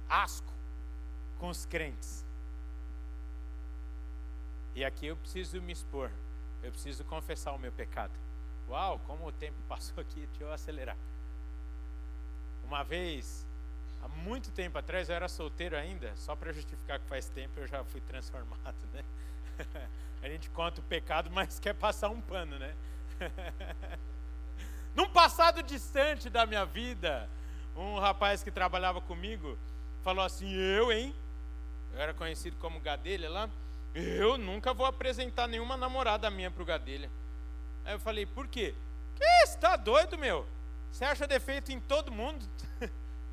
[0.09, 0.52] asco
[1.38, 2.24] com os crentes.
[4.74, 6.11] E aqui eu preciso me expor,
[6.62, 8.12] eu preciso confessar o meu pecado.
[8.68, 10.96] Uau, como o tempo passou aqui, deixa eu acelerar.
[12.64, 13.46] Uma vez,
[14.02, 17.66] há muito tempo atrás, eu era solteiro ainda, só para justificar que faz tempo eu
[17.66, 19.05] já fui transformado, né?
[20.22, 22.74] A gente conta o pecado, mas quer passar um pano, né?
[24.94, 27.29] Num passado distante da minha vida,
[27.76, 29.57] um rapaz que trabalhava comigo
[30.02, 31.14] falou assim: Eu, hein?
[31.92, 33.48] Eu era conhecido como Gadelha lá.
[33.94, 37.11] Eu nunca vou apresentar nenhuma namorada minha pro Gadelha.
[37.87, 38.75] Aí eu falei: Por quê?
[39.14, 40.44] Que você tá doido, meu?
[40.90, 42.44] Você acha defeito em todo mundo?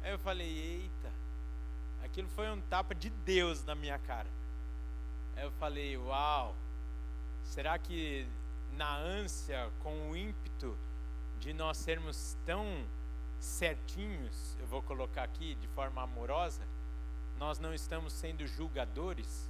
[0.04, 1.12] Aí eu falei: Eita,
[2.04, 4.28] aquilo foi um tapa de Deus na minha cara.
[5.36, 6.56] Aí eu falei: Uau,
[7.44, 8.28] será que
[8.78, 10.78] na ânsia, com o ímpeto
[11.40, 12.86] de nós sermos tão
[13.40, 16.62] certinhos, eu vou colocar aqui de forma amorosa,
[17.40, 19.50] nós não estamos sendo julgadores?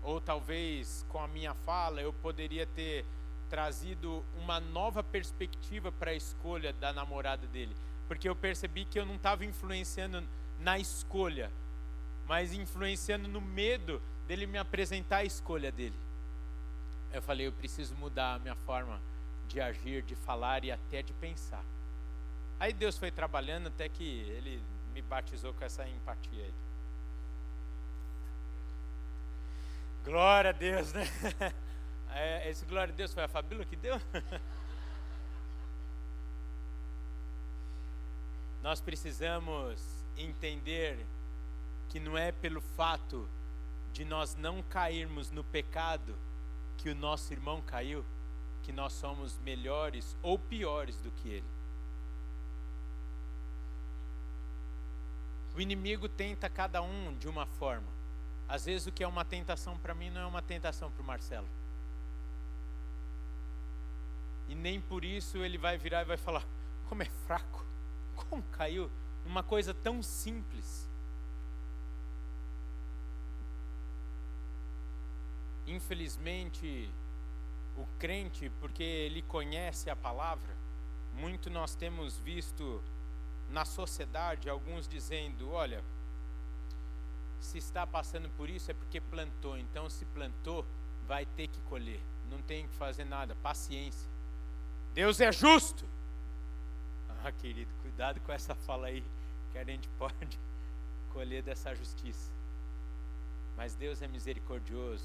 [0.00, 3.04] Ou talvez com a minha fala eu poderia ter
[3.52, 7.76] trazido uma nova perspectiva para a escolha da namorada dele,
[8.08, 10.26] porque eu percebi que eu não estava influenciando
[10.58, 11.50] na escolha,
[12.26, 15.94] mas influenciando no medo dele me apresentar a escolha dele.
[17.12, 18.98] Eu falei, eu preciso mudar a minha forma
[19.48, 21.62] de agir, de falar e até de pensar.
[22.58, 24.62] Aí Deus foi trabalhando até que Ele
[24.94, 26.54] me batizou com essa empatia aí.
[30.06, 31.06] Glória a Deus, né?
[32.14, 34.00] É, esse glória a Deus foi a Fabíola que deu?
[38.62, 39.80] Nós precisamos
[40.16, 41.04] entender
[41.88, 43.28] que não é pelo fato
[43.92, 46.16] de nós não cairmos no pecado
[46.78, 48.04] que o nosso irmão caiu,
[48.62, 51.44] que nós somos melhores ou piores do que ele.
[55.54, 57.88] O inimigo tenta cada um de uma forma.
[58.48, 61.06] Às vezes o que é uma tentação para mim não é uma tentação para o
[61.06, 61.48] Marcelo.
[64.52, 66.46] E nem por isso ele vai virar e vai falar:
[66.86, 67.64] como é fraco,
[68.14, 68.90] como caiu,
[69.24, 70.86] uma coisa tão simples.
[75.66, 76.90] Infelizmente,
[77.78, 80.54] o crente, porque ele conhece a palavra,
[81.14, 82.82] muito nós temos visto
[83.48, 85.82] na sociedade alguns dizendo: olha,
[87.40, 90.66] se está passando por isso é porque plantou, então se plantou,
[91.08, 94.11] vai ter que colher, não tem que fazer nada, paciência.
[94.94, 95.86] Deus é justo.
[97.24, 99.02] Ah, querido, cuidado com essa fala aí,
[99.50, 100.38] que a gente pode
[101.12, 102.30] colher dessa justiça.
[103.56, 105.04] Mas Deus é misericordioso,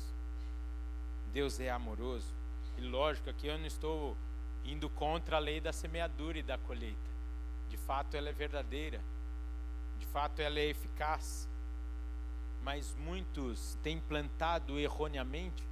[1.31, 2.33] Deus é amoroso.
[2.77, 4.15] E lógico, aqui eu não estou
[4.65, 6.97] indo contra a lei da semeadura e da colheita.
[7.69, 9.01] De fato, ela é verdadeira.
[9.99, 11.47] De fato, ela é eficaz.
[12.63, 15.63] Mas muitos têm plantado erroneamente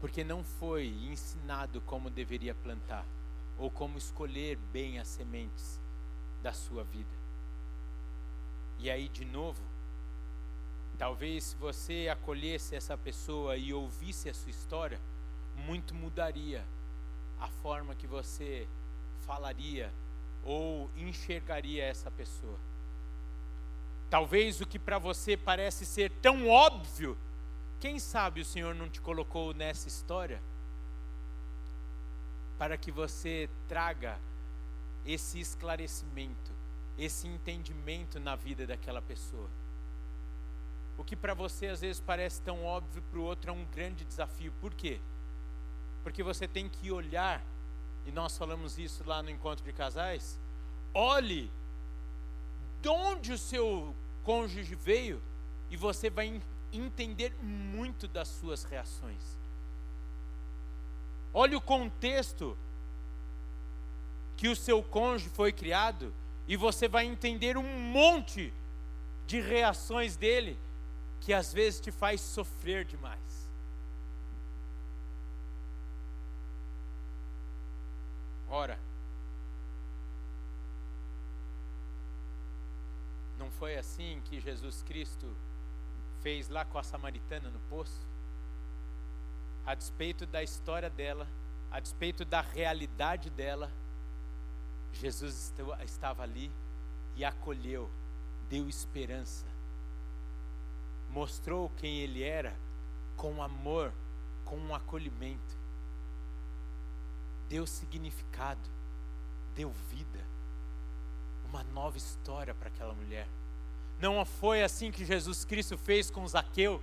[0.00, 3.04] porque não foi ensinado como deveria plantar
[3.58, 5.80] ou como escolher bem as sementes
[6.42, 7.18] da sua vida.
[8.78, 9.60] E aí, de novo,
[10.98, 14.98] Talvez se você acolhesse essa pessoa e ouvisse a sua história,
[15.54, 16.64] muito mudaria
[17.40, 18.66] a forma que você
[19.24, 19.92] falaria
[20.44, 22.58] ou enxergaria essa pessoa.
[24.10, 27.16] Talvez o que para você parece ser tão óbvio,
[27.80, 30.40] quem sabe o Senhor não te colocou nessa história
[32.58, 34.18] para que você traga
[35.06, 36.50] esse esclarecimento,
[36.98, 39.48] esse entendimento na vida daquela pessoa.
[40.98, 44.04] O que para você às vezes parece tão óbvio, para o outro é um grande
[44.04, 44.52] desafio.
[44.60, 45.00] Por quê?
[46.02, 47.40] Porque você tem que olhar,
[48.04, 50.38] e nós falamos isso lá no encontro de casais.
[50.92, 51.48] Olhe
[52.82, 55.22] de onde o seu cônjuge veio
[55.70, 56.26] e você vai
[56.72, 59.36] entender muito das suas reações.
[61.32, 62.56] Olhe o contexto
[64.36, 66.12] que o seu cônjuge foi criado
[66.46, 68.52] e você vai entender um monte
[69.26, 70.58] de reações dele
[71.20, 73.48] que às vezes te faz sofrer demais.
[78.48, 78.78] Ora,
[83.38, 85.36] não foi assim que Jesus Cristo
[86.22, 88.06] fez lá com a samaritana no poço?
[89.64, 91.26] A despeito da história dela,
[91.70, 93.70] a despeito da realidade dela,
[94.92, 95.52] Jesus
[95.84, 96.50] estava ali
[97.16, 97.90] e acolheu,
[98.48, 99.46] deu esperança,
[101.10, 102.56] mostrou quem ele era
[103.16, 103.92] com amor,
[104.44, 105.56] com um acolhimento,
[107.48, 108.70] deu significado,
[109.54, 110.24] deu vida,
[111.48, 113.26] uma nova história para aquela mulher.
[114.00, 116.82] Não foi assim que Jesus Cristo fez com Zaqueu,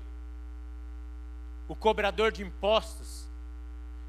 [1.67, 3.27] o cobrador de impostos,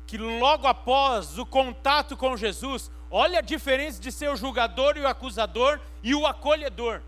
[0.07, 5.01] que logo após o contato com Jesus, olha a diferença de ser o julgador e
[5.01, 7.01] o acusador e o acolhedor.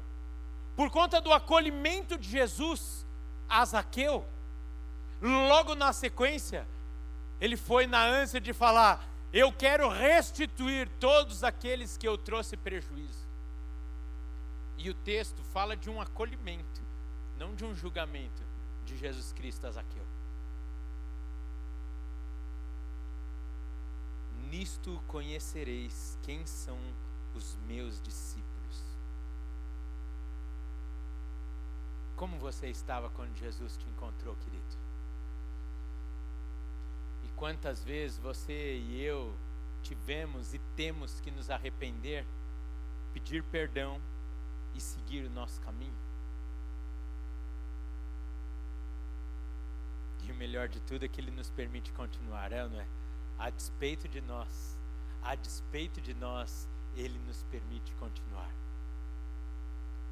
[0.77, 3.05] Por conta do acolhimento de Jesus
[3.49, 4.25] a Zaqueu,
[5.21, 6.67] logo na sequência,
[7.41, 13.28] ele foi na ânsia de falar: Eu quero restituir todos aqueles que eu trouxe prejuízo.
[14.79, 16.81] E o texto fala de um acolhimento,
[17.37, 18.43] não de um julgamento
[18.87, 20.07] de Jesus Cristo a Zaqueu.
[24.49, 26.79] Nisto conhecereis quem são
[27.35, 28.49] os meus discípulos.
[32.17, 34.79] Como você estava quando Jesus te encontrou, querido?
[37.25, 39.37] E quantas vezes você e eu
[39.83, 42.25] tivemos e temos que nos arrepender,
[43.13, 44.01] pedir perdão
[44.75, 45.95] e seguir o nosso caminho?
[50.25, 52.87] E o melhor de tudo é que Ele nos permite continuar, é não é?
[53.39, 54.77] A despeito de nós,
[55.23, 58.51] a despeito de nós, Ele nos permite continuar.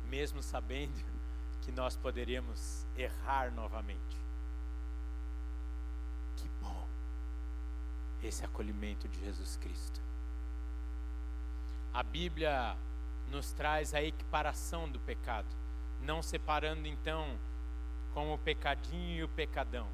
[0.08, 1.04] Mesmo sabendo
[1.62, 4.16] que nós poderíamos errar novamente.
[6.36, 6.88] Que bom
[8.22, 10.00] esse acolhimento de Jesus Cristo.
[11.92, 12.76] A Bíblia
[13.30, 15.48] nos traz a equiparação do pecado,
[16.02, 17.36] não separando então
[18.14, 19.88] como o pecadinho e o pecadão.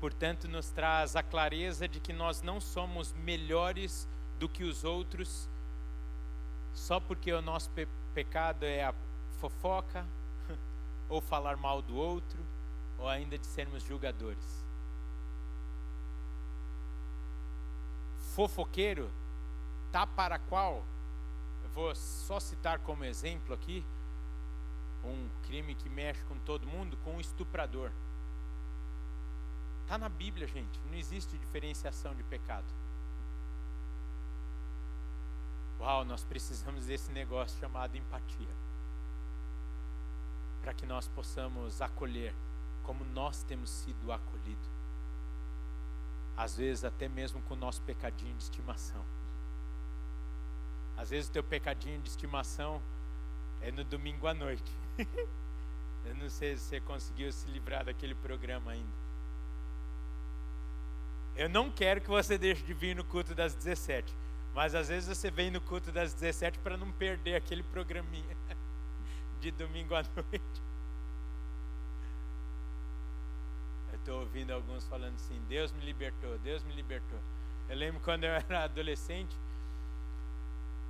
[0.00, 4.08] Portanto, nos traz a clareza de que nós não somos melhores
[4.38, 5.48] do que os outros
[6.74, 8.94] só porque o nosso pe pecado é a
[9.40, 10.06] fofoca,
[11.08, 12.38] ou falar mal do outro,
[12.98, 14.64] ou ainda de sermos julgadores.
[18.34, 19.10] Fofoqueiro,
[19.90, 20.84] tá para qual
[21.74, 23.84] vou só citar como exemplo aqui
[25.04, 27.90] um crime que mexe com todo mundo, com um estuprador.
[29.82, 30.80] Está na Bíblia, gente.
[30.86, 32.64] Não existe diferenciação de pecado.
[35.78, 38.48] Uau, nós precisamos desse negócio chamado empatia.
[40.62, 42.34] Para que nós possamos acolher
[42.82, 44.70] como nós temos sido acolhidos.
[46.36, 49.04] Às vezes, até mesmo com o nosso pecadinho de estimação.
[50.96, 52.80] Às vezes o teu pecadinho de estimação
[53.60, 54.70] é no domingo à noite.
[56.04, 59.04] Eu não sei se você conseguiu se livrar daquele programa ainda.
[61.36, 64.14] Eu não quero que você deixe de vir no culto das 17.
[64.54, 68.36] Mas às vezes você vem no culto das 17 para não perder aquele programinha
[69.40, 70.62] de domingo à noite.
[73.92, 77.18] Eu estou ouvindo alguns falando assim: Deus me libertou, Deus me libertou.
[77.68, 79.34] Eu lembro quando eu era adolescente,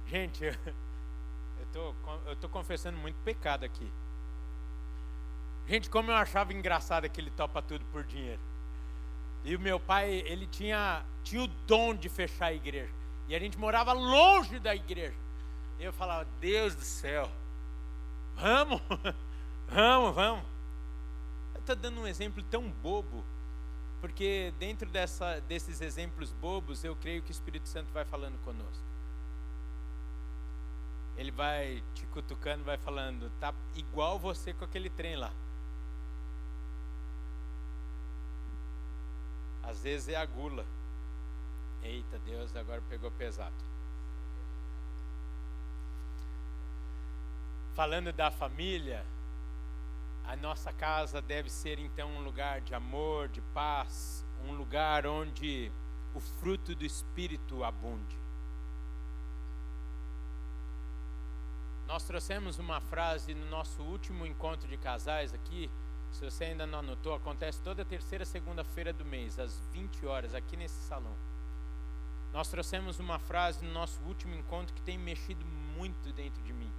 [0.06, 0.54] Gente, eu
[1.72, 1.94] tô,
[2.26, 3.90] eu tô confessando muito pecado aqui.
[5.66, 8.40] Gente, como eu achava engraçado aquele topa tudo por dinheiro.
[9.44, 12.92] E o meu pai, ele tinha, tinha o dom de fechar a igreja.
[13.28, 15.16] E a gente morava longe da igreja.
[15.78, 17.30] E eu falava, Deus do céu,
[18.36, 18.80] vamos,
[19.68, 20.44] vamos, vamos.
[21.54, 23.24] Eu estou dando um exemplo tão bobo,
[24.00, 28.93] porque dentro dessa, desses exemplos bobos, eu creio que o Espírito Santo vai falando conosco.
[31.16, 35.32] Ele vai te cutucando, vai falando, tá igual você com aquele trem lá.
[39.62, 40.66] Às vezes é a gula.
[41.82, 43.54] Eita, Deus agora pegou pesado.
[47.74, 49.04] Falando da família,
[50.26, 55.70] a nossa casa deve ser então um lugar de amor, de paz, um lugar onde
[56.14, 58.23] o fruto do Espírito abunde.
[61.86, 65.70] Nós trouxemos uma frase no nosso último encontro de casais aqui.
[66.10, 70.56] Se você ainda não anotou, acontece toda terceira segunda-feira do mês, às 20 horas, aqui
[70.56, 71.14] nesse salão.
[72.32, 75.44] Nós trouxemos uma frase no nosso último encontro que tem mexido
[75.76, 76.72] muito dentro de mim.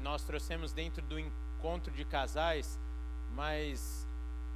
[0.00, 2.78] Nós trouxemos dentro do encontro de casais,
[3.34, 4.06] mas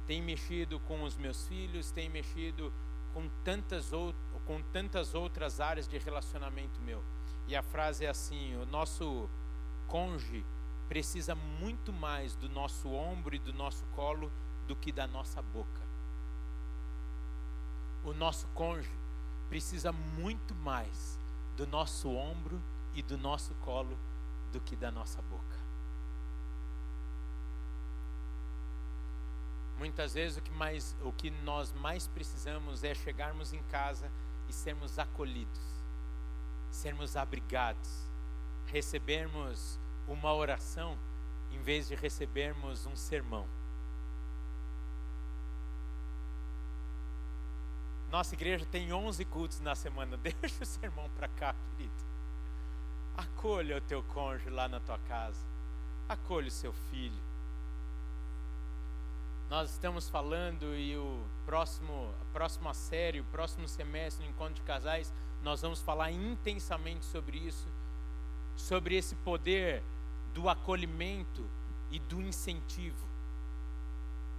[0.07, 2.73] tem mexido com os meus filhos, tem mexido
[3.13, 3.91] com tantas,
[4.45, 7.03] com tantas outras áreas de relacionamento meu.
[7.47, 9.29] E a frase é assim: o nosso
[9.87, 10.45] cônjuge
[10.87, 14.31] precisa muito mais do nosso ombro e do nosso colo
[14.67, 15.81] do que da nossa boca.
[18.03, 18.91] O nosso cônjuge
[19.49, 21.19] precisa muito mais
[21.55, 22.61] do nosso ombro
[22.93, 23.97] e do nosso colo
[24.51, 25.55] do que da nossa boca.
[29.77, 34.09] Muitas vezes o que, mais, o que nós mais precisamos é chegarmos em casa
[34.47, 35.74] e sermos acolhidos
[36.75, 37.89] sermos abrigados,
[38.67, 40.97] recebermos uma oração
[41.51, 43.47] em vez de recebermos um sermão.
[48.11, 50.15] Nossa igreja tem 11 cultos na semana.
[50.41, 51.93] Deixa o sermão para cá, querido.
[53.17, 55.39] Acolha o teu cônjuge lá na tua casa.
[56.07, 57.21] Acolha o seu filho.
[59.49, 64.61] Nós estamos falando e o próximo, a próxima série, o próximo semestre, no encontro de
[64.61, 65.13] casais,
[65.45, 67.67] nós vamos falar intensamente sobre isso,
[68.57, 69.83] sobre esse poder
[70.33, 71.45] do acolhimento
[71.91, 73.05] e do incentivo.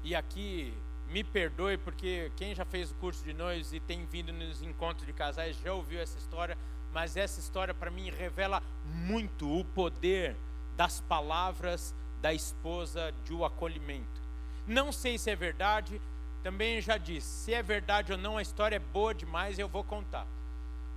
[0.03, 0.75] E aqui,
[1.09, 5.07] me perdoe, porque quem já fez o curso de noivos e tem vindo nos encontros
[5.07, 6.59] de casais já ouviu essa história,
[6.93, 10.35] mas essa história para mim revela muito o poder
[10.77, 14.21] das palavras da esposa de o acolhimento.
[14.67, 16.01] Não sei se é verdade,
[16.43, 19.85] também já disse, se é verdade ou não, a história é boa demais, eu vou
[19.85, 20.27] contar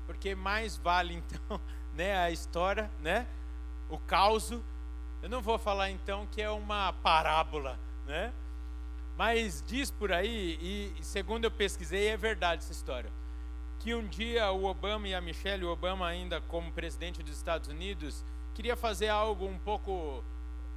[0.09, 1.61] porque mais vale então,
[1.93, 3.27] né, a história, né,
[3.91, 4.49] o caos.
[4.49, 8.33] Eu não vou falar então que é uma parábola, né?
[9.15, 10.57] Mas diz por aí
[10.99, 13.11] e segundo eu pesquisei é verdade essa história,
[13.81, 18.25] que um dia o Obama e a Michelle Obama ainda como presidente dos Estados Unidos
[18.55, 20.23] queria fazer algo um pouco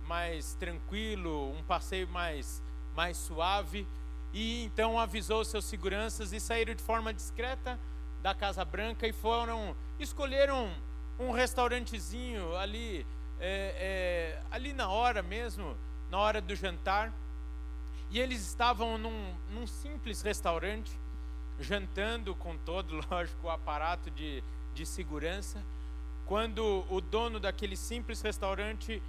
[0.07, 2.63] mais tranquilo, um passeio mais
[2.95, 3.87] mais suave
[4.35, 7.79] e então avisou seus seguranças e saíram de forma discreta
[8.23, 10.71] da Casa Branca e foram escolheram
[11.19, 13.05] um restaurantezinho ali
[13.41, 15.77] é, é, ali na hora mesmo,
[16.09, 17.13] na hora do jantar.
[18.09, 20.93] E eles estavam num, num simples restaurante,
[21.59, 24.45] jantando com todo, lógico, o aparato de,
[24.75, 25.63] de segurança,
[26.25, 29.03] quando o dono daquele simples restaurante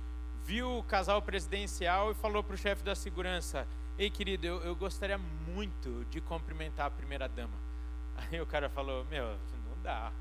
[0.44, 4.76] viu o casal presidencial e falou para o chefe da segurança: Ei, querido, eu, eu
[4.76, 7.73] gostaria muito de cumprimentar a primeira dama.
[8.18, 10.12] Aí o cara falou: Meu, não dá.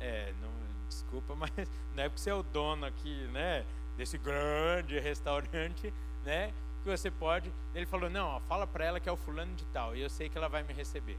[0.00, 0.50] É, não,
[0.88, 1.50] desculpa, mas
[1.94, 3.64] não é porque você é o dono aqui, né?
[3.96, 5.92] Desse grande restaurante,
[6.24, 6.52] né?
[6.82, 7.52] Que você pode.
[7.74, 10.10] Ele falou: Não, ó, fala para ela que é o fulano de tal e eu
[10.10, 11.18] sei que ela vai me receber.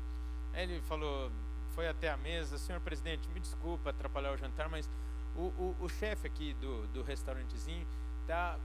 [0.54, 1.32] Aí ele falou:
[1.74, 4.90] Foi até a mesa, senhor presidente, me desculpa atrapalhar o jantar, mas
[5.36, 7.86] o, o, o chefe aqui do, do restaurantezinho
[8.26, 8.58] tá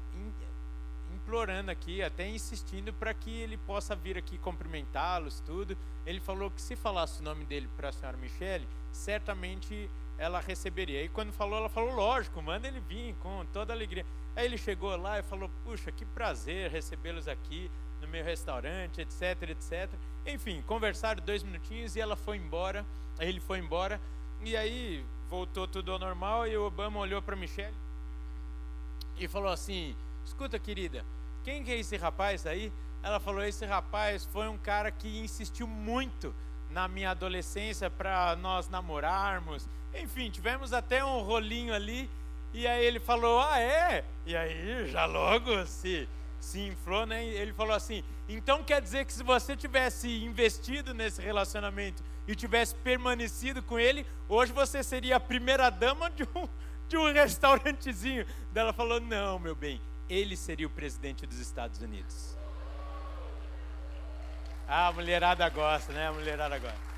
[1.22, 5.76] implorando aqui, até insistindo para que ele possa vir aqui cumprimentá-los, tudo.
[6.04, 11.02] Ele falou que se falasse o nome dele para a senhora Michele, certamente ela receberia.
[11.02, 14.04] E quando falou, ela falou: lógico, manda ele vir com toda alegria.
[14.34, 17.70] Aí ele chegou lá e falou: puxa, que prazer recebê-los aqui
[18.00, 19.88] no meu restaurante, etc, etc.
[20.26, 22.84] Enfim, conversaram dois minutinhos e ela foi embora.
[23.18, 24.00] Aí ele foi embora
[24.44, 27.74] e aí voltou tudo ao normal e o Obama olhou para Michelle
[29.16, 29.94] e falou assim:
[30.24, 31.04] Escuta, querida,
[31.44, 32.72] quem que é esse rapaz aí?
[33.02, 36.34] Ela falou: Esse rapaz foi um cara que insistiu muito
[36.70, 39.68] na minha adolescência para nós namorarmos.
[39.94, 42.08] Enfim, tivemos até um rolinho ali.
[42.54, 44.04] E aí ele falou: Ah, é?
[44.24, 46.08] E aí já logo se,
[46.38, 47.24] se inflou, né?
[47.24, 52.74] Ele falou assim: Então quer dizer que se você tivesse investido nesse relacionamento e tivesse
[52.76, 56.48] permanecido com ele, hoje você seria a primeira dama de um,
[56.88, 58.24] de um restaurantezinho.
[58.54, 59.80] Ela falou: Não, meu bem
[60.12, 62.36] ele seria o presidente dos Estados Unidos.
[64.68, 66.08] Ah, a mulherada gosta, né?
[66.08, 66.78] A mulherada gosta.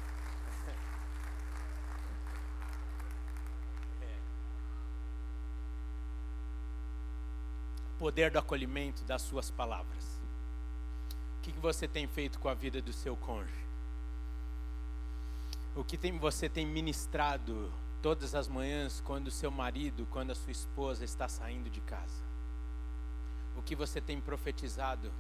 [4.03, 4.17] É.
[7.99, 10.21] Poder do acolhimento das suas palavras.
[11.39, 13.65] O que você tem feito com a vida do seu cônjuge?
[15.77, 20.35] O que tem, você tem ministrado todas as manhãs quando o seu marido, quando a
[20.35, 22.24] sua esposa está saindo de casa?
[23.57, 25.13] O que você tem profetizado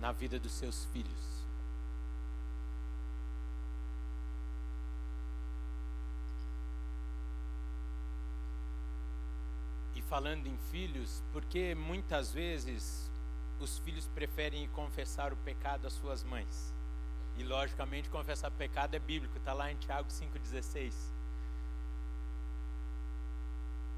[0.00, 1.36] na vida dos seus filhos?
[9.94, 13.10] E falando em filhos, porque muitas vezes
[13.60, 16.74] os filhos preferem confessar o pecado às suas mães.
[17.36, 21.15] E logicamente confessar pecado é bíblico, está lá em Tiago 5,16.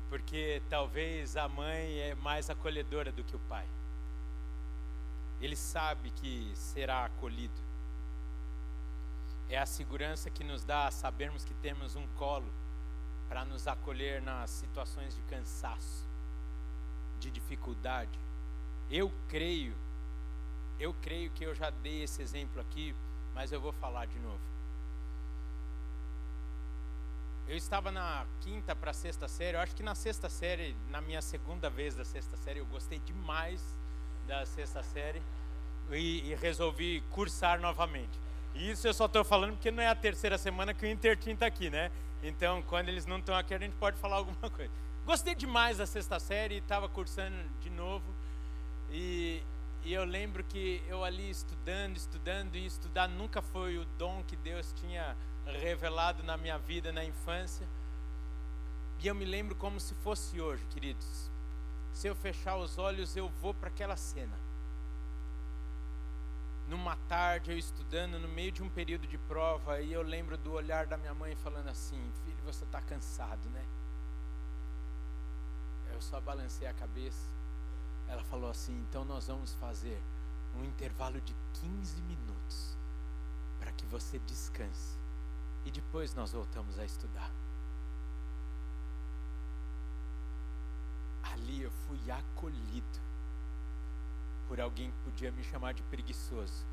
[0.09, 3.67] Porque talvez a mãe é mais acolhedora do que o pai.
[5.41, 7.69] Ele sabe que será acolhido.
[9.49, 12.51] É a segurança que nos dá sabermos que temos um colo
[13.29, 16.05] para nos acolher nas situações de cansaço,
[17.21, 18.19] de dificuldade.
[18.91, 19.75] Eu creio,
[20.81, 22.95] eu creio que eu já dei esse exemplo aqui,
[23.35, 24.41] mas eu vou falar de novo.
[27.49, 31.23] Eu estava na quinta para sexta série, eu acho que na sexta série, na minha
[31.23, 33.75] segunda vez da sexta série, eu gostei demais
[34.27, 35.23] da sexta série
[35.91, 38.21] e, e resolvi cursar novamente.
[38.55, 41.31] E isso eu só estou falando porque não é a terceira semana que o Intertim
[41.31, 41.91] está aqui, né?
[42.23, 44.71] Então, quando eles não estão aqui, a gente pode falar alguma coisa.
[45.07, 48.05] Gostei demais da sexta série, estava cursando de novo.
[48.91, 49.43] E,
[49.89, 54.37] e eu lembro que eu ali estudando, estudando e estudar nunca foi o dom que
[54.37, 55.17] Deus tinha
[55.47, 57.67] revelado na minha vida na infância.
[59.01, 61.31] E eu me lembro como se fosse hoje, queridos.
[61.95, 64.37] Se eu fechar os olhos, eu vou para aquela cena
[66.69, 70.53] numa tarde eu estudando no meio de um período de prova e eu lembro do
[70.53, 73.65] olhar da minha mãe falando assim: Filho, você está cansado, né?
[75.95, 77.38] Eu só balancei a cabeça.
[78.09, 80.01] Ela falou assim: Então nós vamos fazer
[80.57, 82.77] um intervalo de 15 minutos
[83.59, 84.97] para que você descanse
[85.65, 87.31] e depois nós voltamos a estudar.
[91.23, 93.09] Ali eu fui acolhido
[94.49, 96.65] por alguém que podia me chamar de preguiçoso,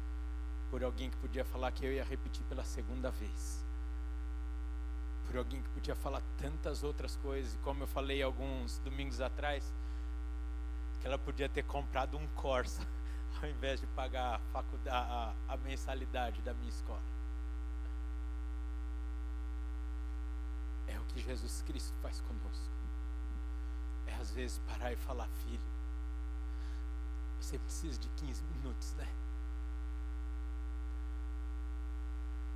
[0.71, 3.63] por alguém que podia falar que eu ia repetir pela segunda vez,
[5.27, 9.73] por alguém que podia falar tantas outras coisas, como eu falei alguns domingos atrás,
[11.05, 12.81] ela podia ter comprado um Corsa
[13.39, 17.03] ao invés de pagar a, a, a mensalidade da minha escola.
[20.87, 22.73] É o que Jesus Cristo faz conosco.
[24.07, 25.59] É às vezes parar e falar, filho,
[27.39, 29.07] você precisa de 15 minutos, né?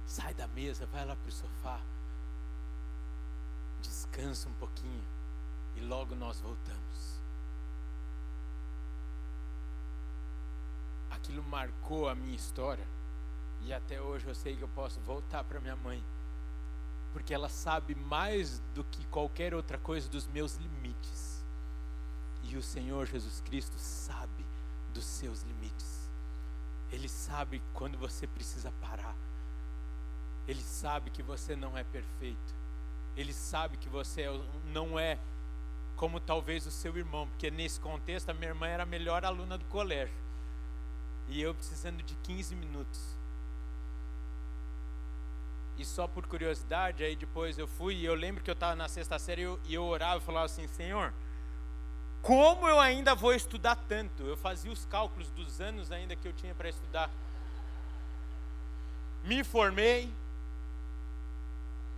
[0.07, 1.79] Sai da mesa, vai lá para o sofá,
[3.79, 5.03] descansa um pouquinho
[5.75, 7.18] e logo nós voltamos.
[11.22, 12.86] Aquilo marcou a minha história
[13.61, 16.03] e até hoje eu sei que eu posso voltar para minha mãe,
[17.13, 21.43] porque ela sabe mais do que qualquer outra coisa dos meus limites.
[22.43, 24.45] E o Senhor Jesus Cristo sabe
[24.93, 26.09] dos seus limites.
[26.91, 29.15] Ele sabe quando você precisa parar.
[30.47, 32.55] Ele sabe que você não é perfeito.
[33.15, 34.41] Ele sabe que você é
[34.74, 35.20] não é
[35.95, 39.57] como talvez o seu irmão, porque nesse contexto a minha irmã era a melhor aluna
[39.57, 40.15] do colégio.
[41.30, 42.99] E eu precisando de 15 minutos.
[45.77, 48.89] E só por curiosidade, aí depois eu fui e eu lembro que eu estava na
[48.89, 51.13] sexta série e eu, eu orava e falava assim: Senhor,
[52.21, 54.23] como eu ainda vou estudar tanto?
[54.23, 57.09] Eu fazia os cálculos dos anos ainda que eu tinha para estudar.
[59.23, 60.11] Me formei,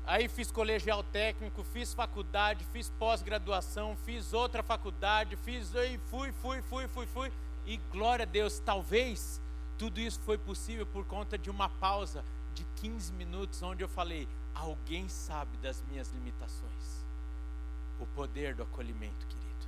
[0.06, 6.62] aí fiz colegial técnico, fiz faculdade, fiz pós-graduação, fiz outra faculdade, fiz e fui, fui,
[6.62, 7.32] fui, fui, fui.
[7.66, 9.42] E glória a Deus, talvez
[9.78, 14.28] tudo isso foi possível por conta de uma pausa de 15 minutos onde eu falei:
[14.54, 17.06] alguém sabe das minhas limitações.
[18.00, 19.68] O poder do acolhimento, querido.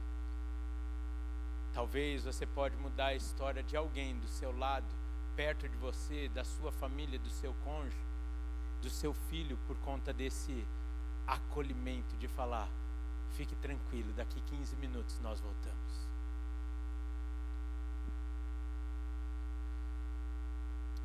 [1.74, 4.86] Talvez você pode mudar a história de alguém do seu lado,
[5.36, 7.98] perto de você, da sua família, do seu cônjuge,
[8.82, 10.66] do seu filho, por conta desse
[11.26, 12.70] acolhimento de falar:
[13.32, 16.03] fique tranquilo, daqui 15 minutos nós voltamos.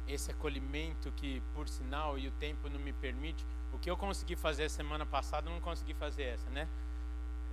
[0.08, 4.34] Esse acolhimento que, por sinal, e o tempo não me permite, o que eu consegui
[4.34, 6.66] fazer semana passada, eu não consegui fazer essa, né?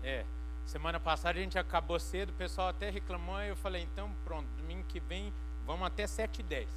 [0.01, 0.26] É,
[0.66, 4.47] Semana passada a gente acabou cedo, o pessoal até reclamou, e eu falei, então pronto,
[4.58, 5.32] domingo que vem
[5.66, 6.70] vamos até 7 e 10.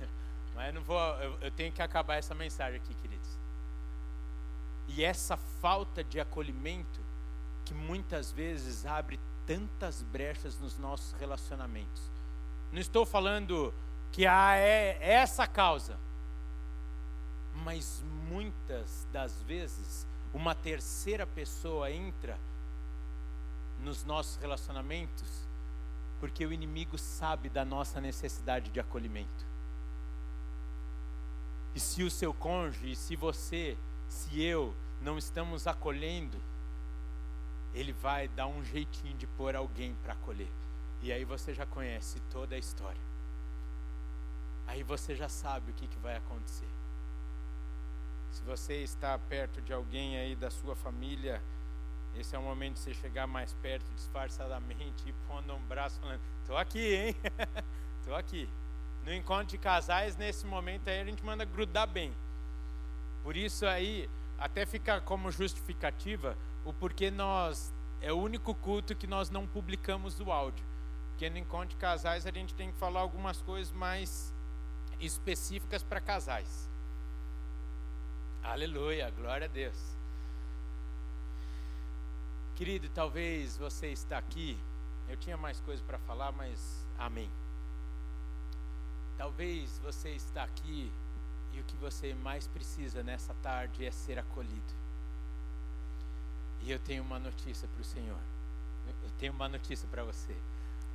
[0.54, 3.28] Mas não vou, eu, eu tenho que acabar essa mensagem aqui, queridos.
[4.88, 7.00] E essa falta de acolhimento
[7.64, 12.02] que muitas vezes abre tantas brechas nos nossos relacionamentos.
[12.72, 13.72] Não estou falando
[14.12, 15.98] que há é essa causa,
[17.64, 22.38] mas muitas das vezes uma terceira pessoa entra
[23.80, 25.48] nos nossos relacionamentos
[26.20, 29.46] porque o inimigo sabe da nossa necessidade de acolhimento.
[31.74, 33.76] E se o seu cônjuge, se você,
[34.08, 36.36] se eu não estamos acolhendo,
[37.72, 40.50] ele vai dar um jeitinho de pôr alguém para acolher.
[41.02, 43.07] E aí você já conhece toda a história.
[44.68, 46.68] Aí você já sabe o que, que vai acontecer.
[48.30, 51.42] Se você está perto de alguém aí da sua família,
[52.14, 56.20] esse é o momento de você chegar mais perto disfarçadamente e pondo um braço falando:
[56.46, 57.16] "Tô aqui, hein?
[58.04, 58.48] Tô aqui".
[59.04, 62.12] No encontro de casais, nesse momento aí a gente manda grudar bem.
[63.24, 64.08] Por isso aí
[64.38, 70.20] até fica como justificativa o porquê nós é o único culto que nós não publicamos
[70.20, 70.64] o áudio.
[71.10, 74.32] Porque no encontro de casais a gente tem que falar algumas coisas mais
[75.00, 76.68] específicas para casais.
[78.42, 79.76] Aleluia, glória a Deus.
[82.56, 84.58] Querido, talvez você está aqui.
[85.08, 87.30] Eu tinha mais coisas para falar, mas amém.
[89.16, 90.92] Talvez você está aqui
[91.52, 94.74] e o que você mais precisa nessa tarde é ser acolhido.
[96.62, 98.20] E eu tenho uma notícia para o Senhor.
[99.04, 100.36] Eu tenho uma notícia para você.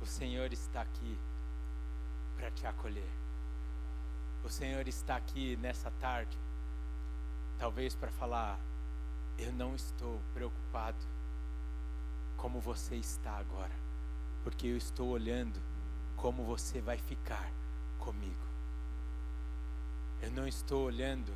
[0.00, 1.18] O Senhor está aqui
[2.36, 3.23] para te acolher.
[4.44, 6.36] O Senhor está aqui nessa tarde
[7.58, 8.58] Talvez para falar,
[9.38, 10.98] eu não estou preocupado
[12.36, 13.72] como você está agora,
[14.42, 15.60] porque eu estou olhando
[16.16, 17.50] como você vai ficar
[17.98, 18.44] comigo.
[20.20, 21.32] Eu não estou olhando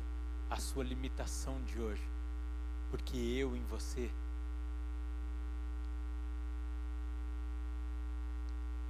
[0.49, 2.07] a sua limitação de hoje,
[2.91, 4.11] porque eu em você,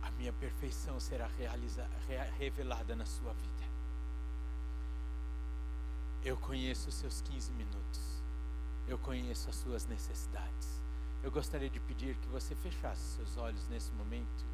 [0.02, 1.30] a minha perfeição será
[2.38, 3.59] revelada na sua vida.
[6.24, 8.22] Eu conheço os seus 15 minutos.
[8.88, 10.80] Eu conheço as suas necessidades.
[11.24, 14.46] Eu gostaria de pedir que você fechasse seus olhos nesse momento.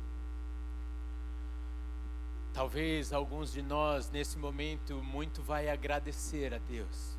[2.53, 7.17] Talvez alguns de nós nesse momento muito vai agradecer a Deus.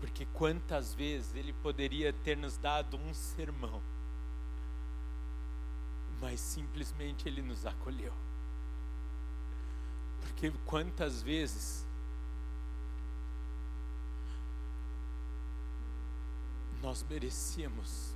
[0.00, 3.80] Porque quantas vezes ele poderia ter nos dado um sermão,
[6.20, 8.12] mas simplesmente ele nos acolheu.
[10.34, 11.86] Porque quantas vezes
[16.82, 18.12] nós merecíamos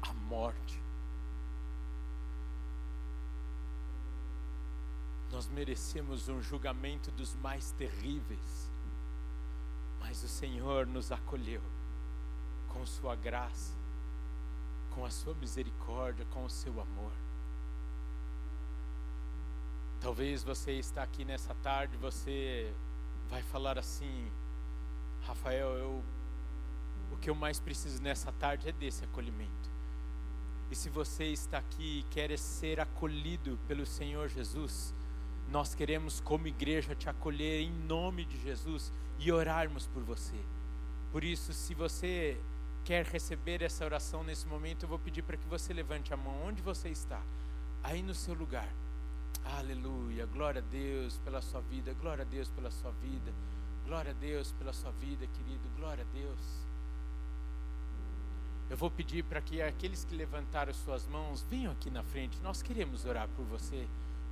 [0.00, 0.80] a morte,
[5.30, 8.70] nós merecemos um julgamento dos mais terríveis,
[10.00, 11.62] mas o Senhor nos acolheu
[12.68, 13.72] com Sua graça,
[14.90, 17.12] com a Sua misericórdia, com o Seu amor.
[20.02, 22.72] Talvez você está aqui nessa tarde, você
[23.30, 24.26] vai falar assim,
[25.22, 26.02] Rafael, eu
[27.12, 29.70] o que eu mais preciso nessa tarde é desse acolhimento.
[30.72, 34.92] E se você está aqui e quer ser acolhido pelo Senhor Jesus,
[35.48, 40.36] nós queremos como igreja te acolher em nome de Jesus e orarmos por você.
[41.12, 42.40] Por isso, se você
[42.84, 46.34] quer receber essa oração nesse momento, eu vou pedir para que você levante a mão
[46.44, 47.22] onde você está,
[47.84, 48.81] aí no seu lugar.
[49.44, 50.26] Aleluia.
[50.26, 51.92] Glória a Deus pela sua vida.
[51.94, 53.32] Glória a Deus pela sua vida.
[53.84, 55.68] Glória a Deus pela sua vida, querido.
[55.76, 56.62] Glória a Deus.
[58.70, 62.40] Eu vou pedir para que aqueles que levantaram suas mãos venham aqui na frente.
[62.42, 63.86] Nós queremos orar por você.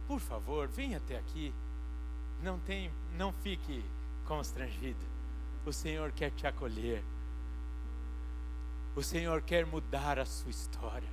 [0.06, 1.52] Por favor, venha até aqui.
[2.42, 3.84] Não tem, não fique
[4.24, 5.04] constrangido.
[5.66, 7.04] O Senhor quer te acolher.
[8.96, 11.08] O Senhor quer mudar a sua história.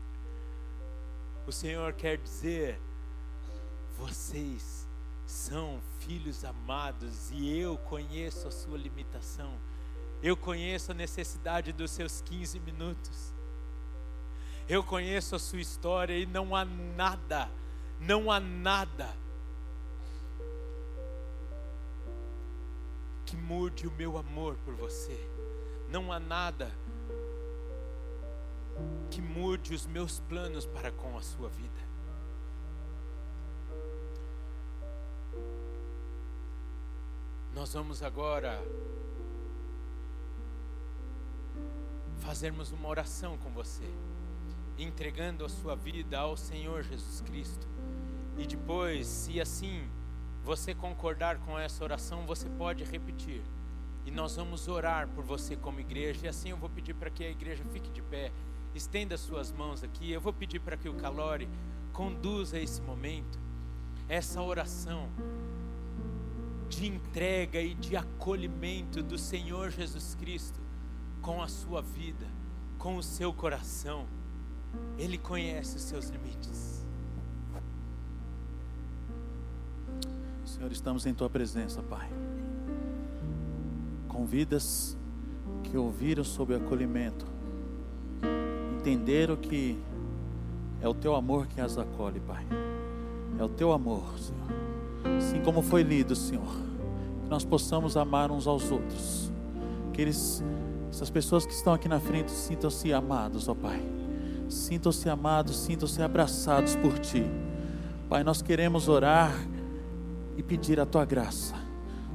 [1.45, 2.79] O Senhor quer dizer
[3.97, 4.87] vocês
[5.25, 9.53] são filhos amados e eu conheço a sua limitação.
[10.21, 13.33] Eu conheço a necessidade dos seus 15 minutos.
[14.69, 17.49] Eu conheço a sua história e não há nada,
[17.99, 19.13] não há nada
[23.25, 25.19] que mude o meu amor por você.
[25.89, 26.71] Não há nada
[29.09, 31.86] que mude os meus planos para com a sua vida.
[37.57, 38.63] Nós vamos agora
[42.19, 43.89] fazermos uma oração com você,
[44.77, 47.67] entregando a sua vida ao Senhor Jesus Cristo.
[48.37, 49.89] E depois, se assim
[50.43, 53.41] você concordar com essa oração, você pode repetir.
[54.05, 56.27] E nós vamos orar por você como igreja.
[56.27, 58.31] E assim eu vou pedir para que a igreja fique de pé.
[58.75, 60.11] Estenda suas mãos aqui.
[60.11, 61.49] Eu vou pedir para que o Calore
[61.91, 63.39] conduza esse momento,
[64.07, 65.09] essa oração
[66.77, 70.59] de entrega e de acolhimento do Senhor Jesus Cristo
[71.23, 72.27] com a sua vida,
[72.77, 74.05] com o seu coração.
[74.95, 76.85] Ele conhece os seus limites.
[80.45, 82.07] Senhor, estamos em tua presença, Pai.
[84.07, 84.95] Com vidas
[85.63, 87.25] que ouviram sobre o acolhimento,
[88.77, 89.79] entenderam que
[90.79, 92.45] é o teu amor que as acolhe, Pai.
[93.39, 95.17] É o teu amor, Senhor.
[95.17, 96.66] Assim como foi lido, Senhor,
[97.27, 99.29] que nós possamos amar uns aos outros.
[99.91, 100.41] Que eles,
[100.89, 103.83] essas pessoas que estão aqui na frente sintam-se amados, ó Pai.
[104.47, 107.25] Sintam-se amados, sintam-se abraçados por Ti.
[108.07, 109.33] Pai, nós queremos orar
[110.37, 111.53] e pedir a Tua graça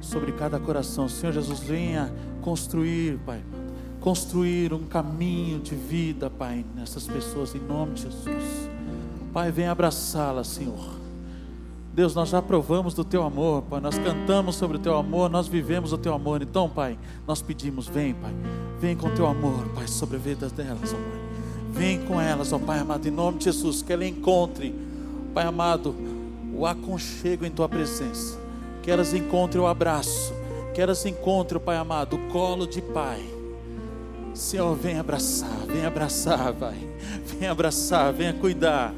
[0.01, 1.07] sobre cada coração.
[1.07, 2.11] Senhor Jesus, venha
[2.41, 3.43] construir, Pai,
[3.99, 8.69] construir um caminho de vida, Pai, nessas pessoas, em nome de Jesus.
[9.31, 11.02] Pai, venha abraçá-las, Senhor.
[11.93, 15.47] Deus, nós já provamos do Teu amor, Pai, nós cantamos sobre o Teu amor, nós
[15.47, 16.41] vivemos o Teu amor.
[16.41, 18.33] Então, Pai, nós pedimos, vem, Pai,
[18.79, 21.21] vem com o Teu amor, Pai, sobre a vida delas, ó Pai.
[21.71, 24.73] Vem com elas, ó Pai amado, em nome de Jesus, que ela encontre,
[25.33, 25.95] Pai amado,
[26.55, 28.39] o aconchego em Tua presença,
[28.81, 30.33] que elas encontrem o abraço,
[30.73, 33.33] que elas encontrem, Pai amado, o colo de Pai
[34.33, 36.75] Senhor, vem abraçar, vem abraçar, Pai.
[37.23, 38.93] Vem abraçar, venha cuidar.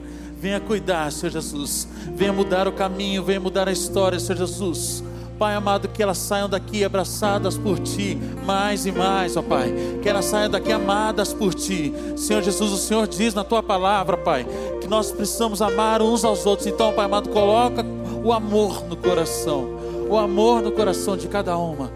[0.46, 1.88] Venha cuidar, Senhor Jesus.
[2.14, 5.04] Venha mudar o caminho, venha mudar a história, Senhor Jesus.
[5.40, 8.16] Pai amado, que elas saiam daqui abraçadas por Ti,
[8.46, 9.74] mais e mais, ó Pai.
[10.04, 11.92] Que elas saiam daqui amadas por Ti.
[12.16, 14.46] Senhor Jesus, o Senhor diz na Tua palavra, Pai,
[14.80, 16.68] que nós precisamos amar uns aos outros.
[16.68, 17.84] Então, Pai amado, coloca
[18.24, 21.92] o amor no coração, o amor no coração de cada uma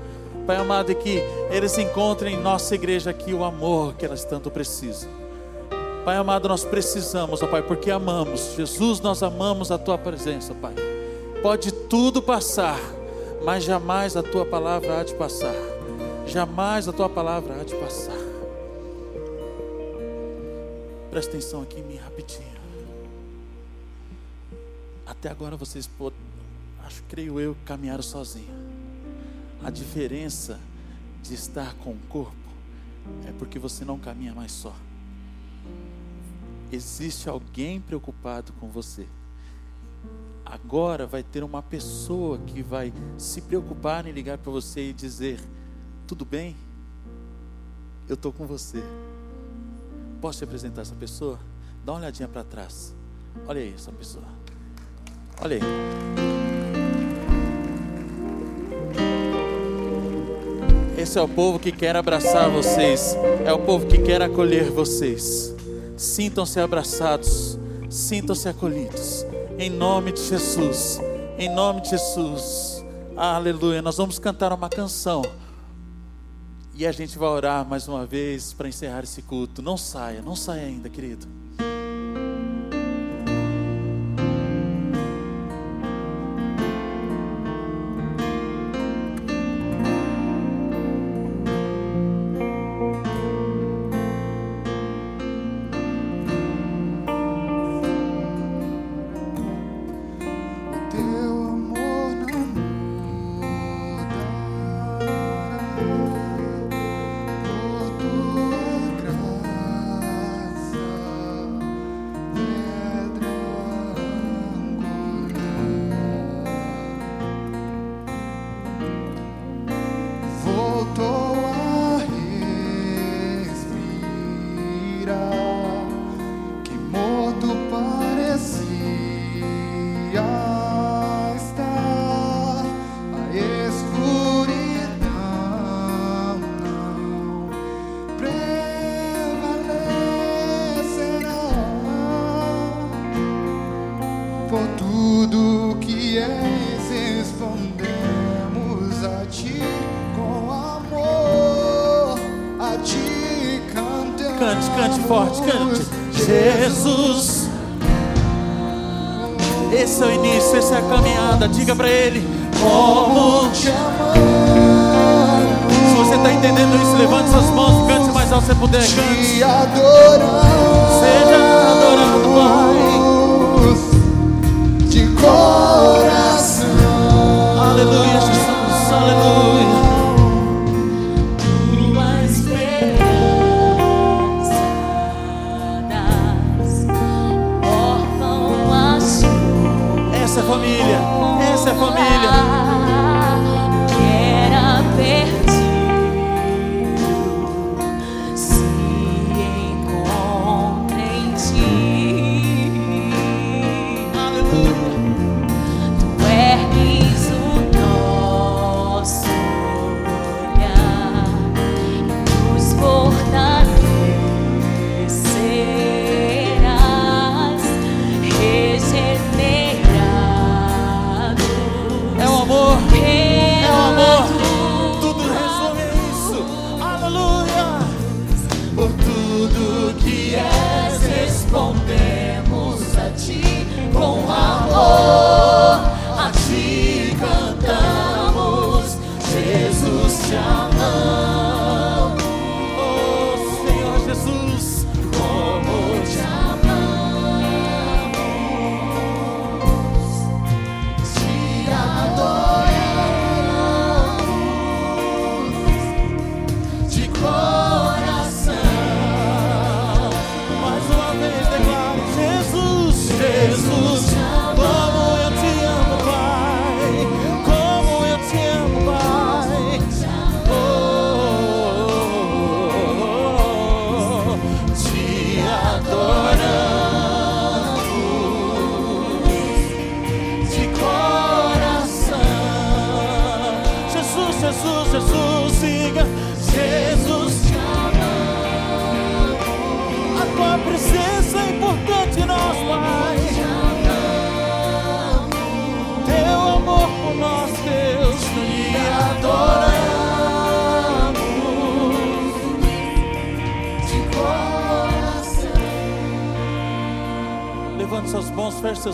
[0.47, 1.21] Pai amado, e que
[1.51, 5.18] eles encontrem em nossa igreja aqui o amor que elas tanto precisam.
[6.05, 8.53] Pai amado, nós precisamos, ó Pai, porque amamos.
[8.55, 10.73] Jesus, nós amamos a Tua presença, Pai.
[11.41, 12.79] Pode tudo passar,
[13.43, 15.53] mas jamais a Tua palavra há de passar.
[16.25, 18.17] Jamais a Tua palavra há de passar.
[21.11, 22.59] Presta atenção aqui em mim rapidinho.
[25.05, 25.89] Até agora vocês,
[26.85, 28.57] acho, creio eu, caminharam sozinhos.
[29.63, 30.59] A diferença
[31.21, 32.35] de estar com o corpo
[33.27, 34.73] é porque você não caminha mais só.
[36.71, 39.07] Existe alguém preocupado com você.
[40.45, 45.39] Agora vai ter uma pessoa que vai se preocupar em ligar para você e dizer:
[46.07, 46.55] Tudo bem?
[48.07, 48.83] Eu estou com você.
[50.19, 51.39] Posso te apresentar essa pessoa?
[51.85, 52.95] Dá uma olhadinha para trás.
[53.47, 54.25] Olha aí essa pessoa.
[55.41, 55.61] Olha aí.
[60.97, 63.15] Esse é o povo que quer abraçar vocês,
[63.45, 65.55] é o povo que quer acolher vocês.
[65.99, 69.25] Sintam-se abraçados, sintam-se acolhidos,
[69.57, 70.97] em nome de Jesus,
[71.37, 72.85] em nome de Jesus.
[73.17, 73.81] Aleluia.
[73.81, 75.23] Nós vamos cantar uma canção
[76.73, 79.61] e a gente vai orar mais uma vez para encerrar esse culto.
[79.61, 81.27] Não saia, não saia ainda, querido.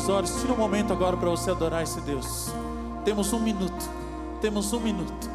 [0.05, 0.41] Seus olhos.
[0.41, 2.49] Tira um momento agora para você adorar esse Deus.
[3.03, 3.89] Temos um minuto.
[4.39, 5.29] Temos um minuto.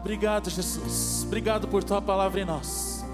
[0.00, 1.24] Obrigado, Jesus.
[1.26, 3.04] Obrigado por tua palavra em nós.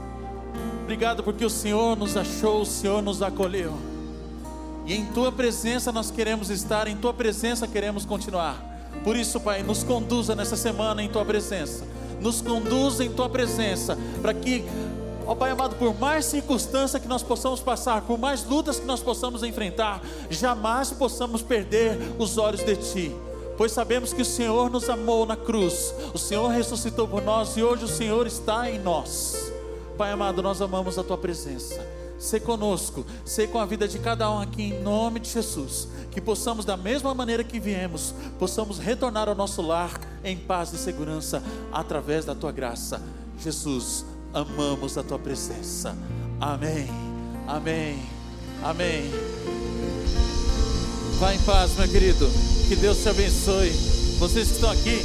[0.83, 3.73] Obrigado porque o Senhor nos achou, o Senhor nos acolheu.
[4.85, 8.57] E em tua presença nós queremos estar, em tua presença queremos continuar.
[9.05, 11.87] Por isso, Pai, nos conduza nessa semana em tua presença.
[12.20, 14.64] Nos conduza em tua presença, para que,
[15.27, 19.01] ó Pai amado, por mais circunstância que nós possamos passar, por mais lutas que nós
[19.01, 23.16] possamos enfrentar, jamais possamos perder os olhos de ti.
[23.57, 27.62] Pois sabemos que o Senhor nos amou na cruz, o Senhor ressuscitou por nós e
[27.62, 29.53] hoje o Senhor está em nós.
[29.97, 31.81] Pai amado, nós amamos a tua presença.
[32.18, 35.89] Ser conosco, ser com a vida de cada um aqui em nome de Jesus.
[36.11, 40.79] Que possamos, da mesma maneira que viemos, possamos retornar ao nosso lar em paz e
[40.79, 41.43] segurança
[41.73, 43.03] através da tua graça.
[43.39, 45.97] Jesus, amamos a tua presença.
[46.41, 46.89] Amém.
[47.47, 47.99] Amém.
[48.62, 49.11] Amém.
[51.18, 52.28] Vá em paz, meu querido.
[52.68, 53.70] Que Deus te abençoe.
[54.18, 55.01] Vocês que estão aqui,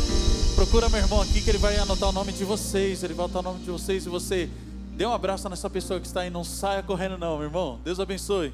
[0.55, 3.03] procura meu irmão aqui que ele vai anotar o nome de vocês.
[3.03, 4.49] Ele vai anotar o nome de vocês e você
[4.95, 6.29] dê um abraço nessa pessoa que está aí.
[6.29, 7.79] Não saia correndo, não, meu irmão.
[7.83, 8.53] Deus abençoe.